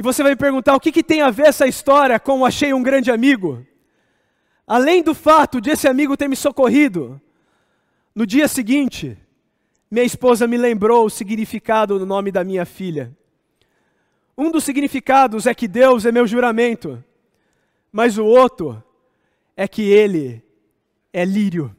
e 0.00 0.02
você 0.02 0.22
vai 0.22 0.32
me 0.32 0.36
perguntar 0.36 0.74
o 0.74 0.80
que, 0.80 0.90
que 0.90 1.02
tem 1.02 1.20
a 1.20 1.30
ver 1.30 1.48
essa 1.48 1.66
história 1.66 2.18
com 2.18 2.46
achei 2.46 2.72
um 2.72 2.82
grande 2.82 3.10
amigo? 3.10 3.66
Além 4.66 5.02
do 5.02 5.14
fato 5.14 5.60
de 5.60 5.68
esse 5.68 5.86
amigo 5.86 6.16
ter 6.16 6.26
me 6.26 6.34
socorrido, 6.34 7.20
no 8.14 8.24
dia 8.24 8.48
seguinte, 8.48 9.18
minha 9.90 10.02
esposa 10.02 10.46
me 10.46 10.56
lembrou 10.56 11.04
o 11.04 11.10
significado 11.10 11.98
do 11.98 12.06
nome 12.06 12.32
da 12.32 12.42
minha 12.42 12.64
filha. 12.64 13.14
Um 14.38 14.50
dos 14.50 14.64
significados 14.64 15.46
é 15.46 15.52
que 15.52 15.68
Deus 15.68 16.06
é 16.06 16.10
meu 16.10 16.26
juramento, 16.26 17.04
mas 17.92 18.16
o 18.16 18.24
outro 18.24 18.82
é 19.54 19.68
que 19.68 19.82
Ele 19.82 20.42
é 21.12 21.26
lírio. 21.26 21.76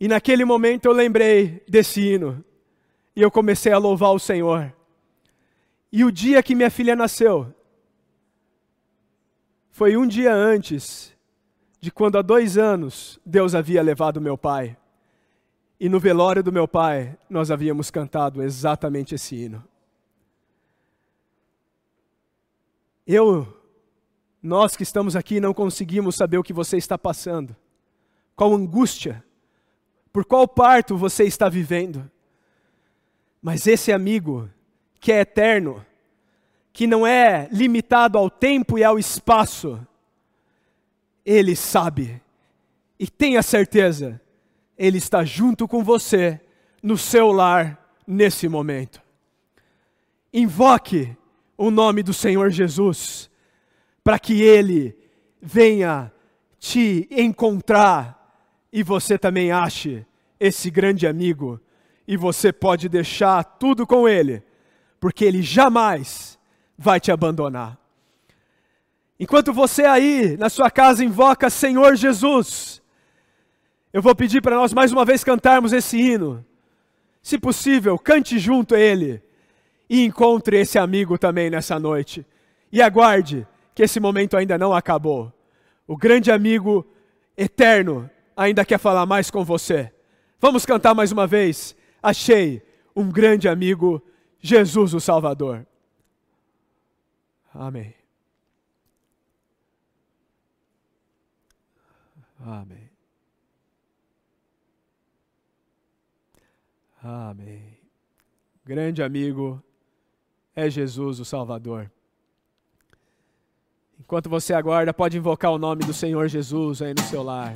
E 0.00 0.08
naquele 0.08 0.44
momento 0.44 0.86
eu 0.86 0.92
lembrei 0.92 1.62
desse 1.68 2.00
hino, 2.00 2.44
e 3.14 3.22
eu 3.22 3.30
comecei 3.30 3.70
a 3.70 3.78
louvar 3.78 4.10
o 4.10 4.18
Senhor. 4.18 4.74
E 5.92 6.04
o 6.04 6.12
dia 6.12 6.42
que 6.42 6.54
minha 6.54 6.70
filha 6.70 6.94
nasceu 6.94 7.52
foi 9.70 9.96
um 9.96 10.06
dia 10.06 10.32
antes 10.32 11.16
de 11.80 11.90
quando 11.90 12.18
há 12.18 12.22
dois 12.22 12.58
anos 12.58 13.18
Deus 13.24 13.54
havia 13.54 13.82
levado 13.82 14.20
meu 14.20 14.36
pai. 14.36 14.76
E 15.80 15.88
no 15.88 15.98
velório 15.98 16.42
do 16.42 16.52
meu 16.52 16.68
pai 16.68 17.18
nós 17.28 17.50
havíamos 17.50 17.90
cantado 17.90 18.42
exatamente 18.42 19.14
esse 19.14 19.34
hino. 19.34 19.64
Eu, 23.06 23.60
nós 24.42 24.76
que 24.76 24.82
estamos 24.82 25.16
aqui 25.16 25.40
não 25.40 25.52
conseguimos 25.52 26.14
saber 26.14 26.38
o 26.38 26.42
que 26.44 26.52
você 26.52 26.76
está 26.76 26.96
passando, 26.96 27.56
qual 28.36 28.54
angústia, 28.54 29.24
por 30.12 30.24
qual 30.24 30.46
parto 30.46 30.96
você 30.96 31.24
está 31.24 31.48
vivendo. 31.48 32.08
Mas 33.42 33.66
esse 33.66 33.90
amigo 33.90 34.48
que 35.00 35.10
é 35.10 35.20
eterno, 35.20 35.84
que 36.72 36.86
não 36.86 37.06
é 37.06 37.48
limitado 37.50 38.18
ao 38.18 38.28
tempo 38.28 38.78
e 38.78 38.84
ao 38.84 38.98
espaço, 38.98 39.80
Ele 41.24 41.56
sabe, 41.56 42.22
e 42.98 43.08
tenha 43.08 43.42
certeza, 43.42 44.20
Ele 44.76 44.98
está 44.98 45.24
junto 45.24 45.66
com 45.66 45.82
você 45.82 46.38
no 46.82 46.98
seu 46.98 47.32
lar 47.32 47.96
nesse 48.06 48.46
momento. 48.46 49.02
Invoque 50.32 51.16
o 51.56 51.70
nome 51.70 52.02
do 52.02 52.12
Senhor 52.12 52.50
Jesus, 52.50 53.30
para 54.04 54.18
que 54.18 54.42
Ele 54.42 54.96
venha 55.40 56.12
te 56.58 57.08
encontrar 57.10 58.18
e 58.72 58.82
você 58.82 59.18
também 59.18 59.50
ache 59.50 60.04
esse 60.38 60.70
grande 60.70 61.06
amigo, 61.06 61.60
e 62.06 62.16
você 62.16 62.52
pode 62.52 62.88
deixar 62.88 63.42
tudo 63.44 63.86
com 63.86 64.08
Ele 64.08 64.42
porque 65.00 65.24
Ele 65.24 65.42
jamais 65.42 66.38
vai 66.78 67.00
te 67.00 67.10
abandonar. 67.10 67.78
Enquanto 69.18 69.52
você 69.52 69.84
aí 69.84 70.36
na 70.36 70.48
sua 70.48 70.70
casa 70.70 71.04
invoca 71.04 71.50
Senhor 71.50 71.96
Jesus, 71.96 72.80
eu 73.92 74.00
vou 74.00 74.14
pedir 74.14 74.40
para 74.40 74.56
nós 74.56 74.72
mais 74.72 74.92
uma 74.92 75.04
vez 75.04 75.24
cantarmos 75.24 75.72
esse 75.72 75.98
hino. 75.98 76.44
Se 77.22 77.38
possível, 77.38 77.98
cante 77.98 78.38
junto 78.38 78.74
a 78.74 78.80
Ele 78.80 79.22
e 79.88 80.04
encontre 80.04 80.58
esse 80.58 80.78
amigo 80.78 81.18
também 81.18 81.50
nessa 81.50 81.78
noite. 81.78 82.24
E 82.70 82.80
aguarde 82.80 83.46
que 83.74 83.82
esse 83.82 83.98
momento 83.98 84.36
ainda 84.36 84.56
não 84.56 84.72
acabou. 84.72 85.32
O 85.86 85.96
grande 85.96 86.30
amigo 86.30 86.86
eterno 87.36 88.08
ainda 88.36 88.64
quer 88.64 88.78
falar 88.78 89.04
mais 89.04 89.30
com 89.30 89.44
você. 89.44 89.92
Vamos 90.38 90.64
cantar 90.64 90.94
mais 90.94 91.10
uma 91.10 91.26
vez. 91.26 91.76
Achei 92.02 92.62
um 92.94 93.10
grande 93.10 93.48
amigo 93.48 94.02
Jesus 94.40 94.94
o 94.94 95.00
Salvador. 95.00 95.66
Amém. 97.52 97.94
Amém. 102.38 102.90
Amém. 107.02 107.78
Grande 108.64 109.02
amigo 109.02 109.62
é 110.54 110.70
Jesus 110.70 111.18
o 111.20 111.24
Salvador. 111.24 111.90
Enquanto 113.98 114.30
você 114.30 114.54
aguarda, 114.54 114.92
pode 114.92 115.16
invocar 115.16 115.52
o 115.52 115.58
nome 115.58 115.84
do 115.84 115.92
Senhor 115.92 116.28
Jesus 116.28 116.80
aí 116.82 116.94
no 116.94 117.02
seu 117.02 117.22
lar. 117.22 117.54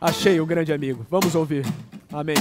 Achei 0.00 0.40
um 0.40 0.46
grande 0.46 0.72
amigo. 0.72 1.06
Vamos 1.10 1.34
ouvir. 1.34 1.64
Amém. 2.10 2.36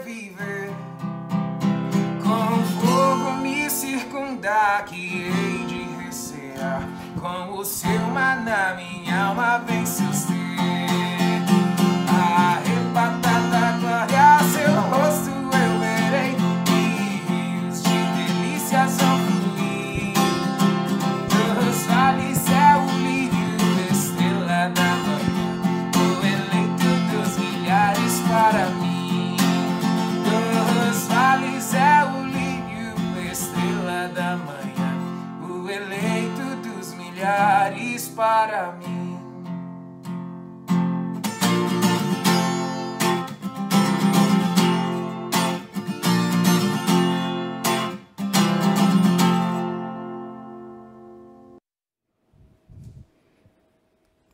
viver. 0.00 0.70
Com 2.22 2.64
fogo 2.80 3.32
me 3.42 3.68
circundar, 3.70 4.84
que 4.84 5.22
hei 5.24 5.64
de 5.66 6.04
recear. 6.04 6.82
Com 7.20 7.58
o 7.58 7.64
seu 7.64 8.00
maná, 8.12 8.74
minha 8.74 9.26
alma 9.26 9.58
venceu. 9.58 10.15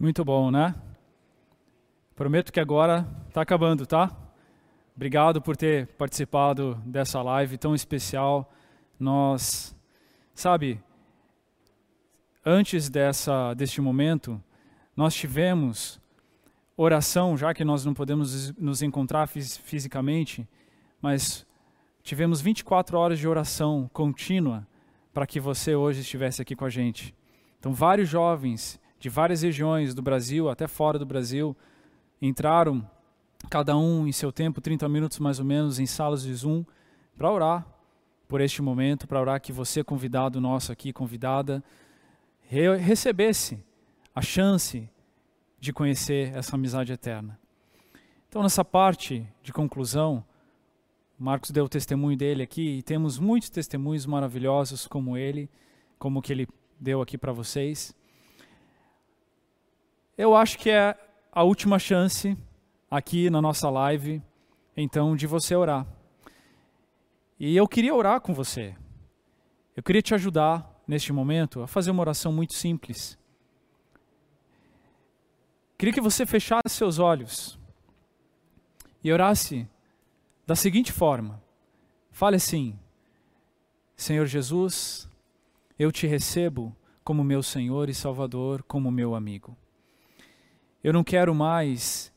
Muito 0.03 0.25
bom, 0.25 0.51
né? 0.51 0.75
Prometo 2.17 2.53
que 2.53 2.59
agora 2.59 3.07
está 3.29 3.41
acabando, 3.41 3.87
tá? 3.87 4.11
Obrigado 4.97 5.41
por 5.41 5.57
ter 5.57 5.87
participado 5.97 6.75
dessa 6.85 7.23
live 7.23 7.57
tão 7.57 7.73
especial. 7.73 8.53
Nós, 8.99 9.77
sabe, 10.35 10.83
antes 12.45 12.91
dessa 12.91 13.55
deste 13.55 13.81
momento, 13.81 14.43
nós 14.97 15.15
tivemos 15.15 16.01
oração, 16.77 17.37
já 17.37 17.55
que 17.55 17.65
nós 17.65 17.85
não 17.85 17.95
podemos 17.95 18.53
nos 18.57 18.83
encontrar 18.83 19.29
fisicamente, 19.29 20.49
mas 21.01 21.47
tivemos 22.03 22.41
24 22.41 22.99
horas 22.99 23.21
de 23.21 23.29
oração 23.29 23.89
contínua 23.93 24.67
para 25.15 25.29
que 25.29 25.39
você 25.39 25.77
hoje 25.77 26.01
estivesse 26.01 26.43
aqui 26.43 26.57
com 26.57 26.65
a 26.65 26.71
gente. 26.71 27.15
Então, 27.61 27.73
vários 27.73 28.09
jovens 28.09 28.82
de 29.03 29.09
várias 29.09 29.43
regiões 29.43 29.95
do 29.95 30.01
Brasil, 30.01 30.49
até 30.49 30.69
fora 30.69 30.97
do 30.97 31.05
Brasil, 31.05 31.57
entraram, 32.21 32.89
cada 33.51 33.77
um 33.77 34.07
em 34.07 34.13
seu 34.13 34.31
tempo, 34.31 34.61
30 34.61 34.89
minutos 34.89 35.19
mais 35.19 35.41
ou 35.41 35.45
menos, 35.45 35.81
em 35.81 35.87
salas 35.87 36.23
de 36.23 36.33
Zoom, 36.33 36.65
para 37.17 37.29
orar 37.29 37.67
por 38.29 38.41
este 38.41 38.63
momento, 38.63 39.09
para 39.09 39.21
orar 39.21 39.41
que 39.41 39.53
você, 39.53 39.83
convidado 39.83 40.41
nosso 40.41 40.71
aqui, 40.71 40.93
convidada, 40.93 41.65
re 42.43 42.77
recebesse 42.77 43.59
a 44.15 44.23
chance 44.23 44.89
de 45.59 45.73
conhecer 45.73 46.33
essa 46.37 46.55
amizade 46.55 46.93
eterna. 46.93 47.37
Então, 48.29 48.41
nessa 48.41 48.65
parte 48.65 49.27
de 49.43 49.53
conclusão, 49.53 50.25
Marcos 51.19 51.51
deu 51.51 51.65
o 51.65 51.69
testemunho 51.69 52.17
dele 52.17 52.45
aqui 52.45 52.79
e 52.79 52.83
temos 52.85 53.19
muitos 53.19 53.51
testemunhos 53.51 54.07
maravilhosos 54.07 54.87
como 54.87 55.17
ele, 55.17 55.51
como 55.99 56.21
o 56.21 56.23
que 56.23 56.33
ele 56.33 56.47
deu 56.79 57.03
aqui 57.03 57.19
para 57.19 57.33
vocês 57.33 57.93
eu 60.17 60.37
acho 60.37 60.59
que 60.59 60.71
é 60.71 60.97
a 61.31 61.43
última 61.43 61.79
chance 61.79 62.37
aqui 62.91 63.31
na 63.31 63.41
nossa 63.41 63.71
live, 63.71 64.23
então, 64.77 65.17
de 65.17 65.27
você 65.27 65.55
orar. 65.55 65.87
E 67.39 67.57
eu 67.57 67.67
queria 67.67 67.95
orar 67.95 68.21
com 68.21 68.35
você. 68.35 68.77
Eu 69.75 69.83
queria 69.83 70.03
te 70.03 70.15
ajudar 70.15 70.83
neste 70.87 71.13
momento 71.13 71.63
a 71.63 71.67
fazer 71.67 71.91
uma 71.91 72.03
oração 72.03 72.33
muito 72.33 72.55
simples. 72.55 73.19
Queria 75.79 75.93
que 75.93 76.01
você 76.01 76.25
fechasse 76.27 76.69
seus 76.69 76.99
olhos 76.99 77.59
e 79.03 79.13
orasse 79.13 79.69
da 80.47 80.55
seguinte 80.55 80.93
forma: 80.93 81.43
fale 82.11 82.37
assim, 82.37 82.79
Senhor 83.97 84.27
Jesus, 84.27 85.09
eu 85.79 85.91
te 85.91 86.07
recebo 86.07 86.77
como 87.03 87.25
meu 87.25 87.43
Senhor 87.43 87.89
e 87.89 87.95
Salvador, 87.95 88.63
como 88.63 88.91
meu 88.91 89.15
amigo. 89.15 89.57
Eu 90.83 90.93
não 90.93 91.05
quero 91.05 91.35
mais 91.35 92.13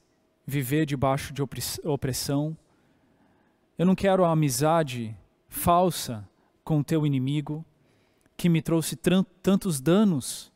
viver 0.46 0.86
debaixo 0.86 1.34
de 1.34 1.42
opressão. 1.84 2.58
Eu 3.78 3.86
não 3.86 3.96
quero 3.96 4.26
a 4.26 4.32
amizade 4.32 5.16
falsa 5.48 6.28
com 6.64 6.80
o 6.80 6.84
teu 6.84 7.06
inimigo, 7.06 7.64
que 8.36 8.50
me 8.50 8.62
trouxe 8.62 8.96
tantos 8.96 9.80
danos 9.80 10.52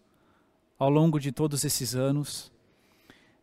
ao 0.77 0.89
longo 0.89 1.19
de 1.19 1.31
todos 1.31 1.63
esses 1.63 1.95
anos. 1.95 2.51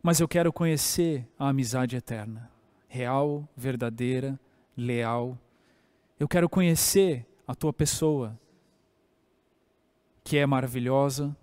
Mas 0.03 0.19
eu 0.19 0.27
quero 0.27 0.51
conhecer 0.51 1.25
a 1.39 1.49
amizade 1.49 1.95
eterna, 1.95 2.51
real, 2.87 3.47
verdadeira, 3.55 4.39
leal. 4.75 5.37
Eu 6.19 6.27
quero 6.27 6.49
conhecer 6.49 7.25
a 7.47 7.55
tua 7.55 7.71
pessoa, 7.71 8.37
que 10.23 10.37
é 10.37 10.45
maravilhosa. 10.45 11.35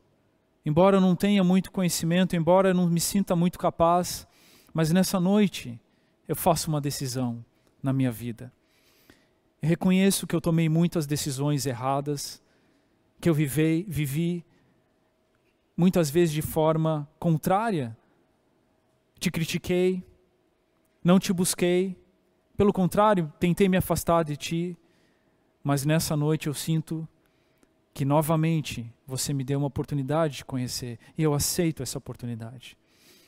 Embora 0.65 0.97
eu 0.97 1.01
não 1.01 1.15
tenha 1.15 1.45
muito 1.45 1.71
conhecimento, 1.71 2.35
embora 2.37 2.71
eu 2.71 2.75
não 2.75 2.89
me 2.89 3.01
sinta 3.01 3.37
muito 3.37 3.59
capaz, 3.59 4.27
mas 4.73 4.91
nessa 4.91 5.21
noite 5.21 5.79
eu 6.27 6.35
faço 6.35 6.69
uma 6.69 6.81
decisão 6.81 7.45
na 7.83 7.93
minha 7.93 8.11
vida. 8.11 8.53
Eu 9.61 9.69
reconheço 9.69 10.27
que 10.27 10.35
eu 10.35 10.41
tomei 10.41 10.69
muitas 10.69 11.07
decisões 11.07 11.67
erradas, 11.67 12.43
que 13.21 13.29
eu 13.29 13.35
vivei, 13.35 13.85
vivi 13.89 14.45
muitas 15.77 16.11
vezes 16.11 16.35
de 16.35 16.43
forma 16.43 17.09
contrária. 17.19 17.97
Te 19.19 19.31
critiquei, 19.31 20.05
não 21.03 21.19
te 21.19 21.33
busquei, 21.33 21.97
pelo 22.57 22.73
contrário, 22.73 23.33
tentei 23.41 23.69
me 23.69 23.77
afastar 23.77 24.25
de 24.25 24.37
ti, 24.37 24.79
mas 25.62 25.85
nessa 25.85 26.17
noite 26.17 26.47
eu 26.47 26.55
sinto 26.55 27.09
que 27.95 28.05
novamente 28.05 28.92
você 29.07 29.32
me 29.32 29.45
deu 29.45 29.61
uma 29.61 29.68
oportunidade 29.68 30.38
de 30.38 30.45
conhecer 30.45 30.99
e 31.16 31.22
eu 31.22 31.32
aceito 31.32 31.80
essa 31.80 31.97
oportunidade. 31.97 32.76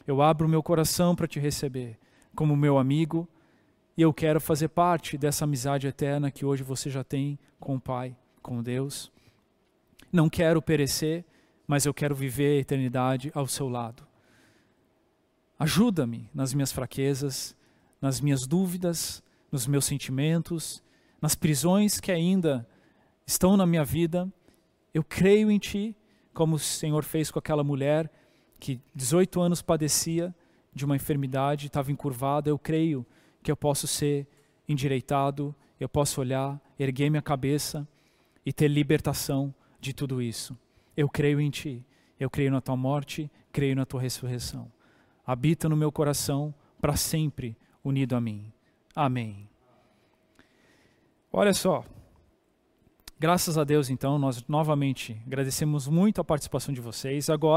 Eu 0.04 0.20
abro 0.20 0.48
meu 0.48 0.60
coração 0.60 1.14
para 1.14 1.28
te 1.28 1.38
receber 1.38 1.96
como 2.34 2.56
meu 2.56 2.76
amigo 2.76 3.28
e 3.96 4.02
eu 4.02 4.12
quero 4.12 4.40
fazer 4.40 4.68
parte 4.68 5.16
dessa 5.16 5.44
amizade 5.44 5.86
eterna 5.86 6.32
que 6.32 6.44
hoje 6.44 6.64
você 6.64 6.90
já 6.90 7.04
tem 7.04 7.38
com 7.60 7.76
o 7.76 7.80
Pai, 7.80 8.16
com 8.42 8.60
Deus. 8.60 9.12
Não 10.12 10.28
quero 10.28 10.60
perecer, 10.60 11.24
mas 11.64 11.86
eu 11.86 11.94
quero 11.94 12.14
viver 12.14 12.56
a 12.56 12.60
eternidade 12.60 13.30
ao 13.34 13.46
seu 13.46 13.68
lado. 13.68 14.04
Ajuda-me 15.58 16.28
nas 16.34 16.52
minhas 16.52 16.72
fraquezas, 16.72 17.56
nas 18.00 18.20
minhas 18.20 18.46
dúvidas, 18.48 19.22
nos 19.50 19.66
meus 19.66 19.84
sentimentos, 19.84 20.82
nas 21.22 21.36
prisões 21.36 22.00
que 22.00 22.10
ainda 22.10 22.68
estão 23.24 23.56
na 23.56 23.64
minha 23.64 23.84
vida 23.84 24.30
eu 24.97 25.05
creio 25.05 25.51
em 25.51 25.59
Ti, 25.59 25.94
como 26.32 26.57
o 26.57 26.59
Senhor 26.59 27.05
fez 27.05 27.30
com 27.30 27.38
aquela 27.38 27.62
mulher 27.62 28.11
que 28.59 28.80
18 28.94 29.42
anos 29.42 29.61
padecia 29.61 30.34
de 30.72 30.86
uma 30.86 30.97
enfermidade, 30.97 31.66
estava 31.66 31.92
encurvada. 31.92 32.49
Eu 32.49 32.59
creio 32.59 33.05
que 33.42 33.53
eu 33.53 33.57
posso 33.59 33.86
ser 33.86 34.26
endireitado, 34.66 35.55
eu 35.78 35.86
posso 35.86 36.18
olhar, 36.18 36.59
erguer 36.78 37.11
minha 37.11 37.20
cabeça 37.20 37.86
e 38.44 38.55
ter 38.55 38.68
libertação 38.68 39.55
de 39.78 39.92
tudo 39.92 40.22
isso. 40.22 40.57
Eu 40.97 41.11
creio 41.11 41.42
em 41.42 41.51
Ti, 41.51 41.84
eu 42.18 42.30
creio 42.30 42.51
na 42.51 42.62
Tua 42.62 42.74
morte, 42.74 43.30
creio 43.53 43.76
na 43.76 43.84
Tua 43.84 44.01
ressurreição. 44.01 44.72
Habita 45.26 45.68
no 45.68 45.76
meu 45.76 45.92
coração 45.92 46.55
para 46.80 46.97
sempre 46.97 47.55
unido 47.84 48.16
a 48.16 48.20
mim. 48.22 48.51
Amém. 48.94 49.47
Olha 51.30 51.53
só. 51.53 51.84
Graças 53.18 53.56
a 53.56 53.64
Deus, 53.64 53.88
então, 53.88 54.18
nós 54.18 54.44
novamente 54.46 55.18
agradecemos 55.26 55.88
muito 55.88 56.20
a 56.20 56.24
participação 56.24 56.74
de 56.74 56.82
vocês. 56.82 57.30
Agora, 57.30 57.54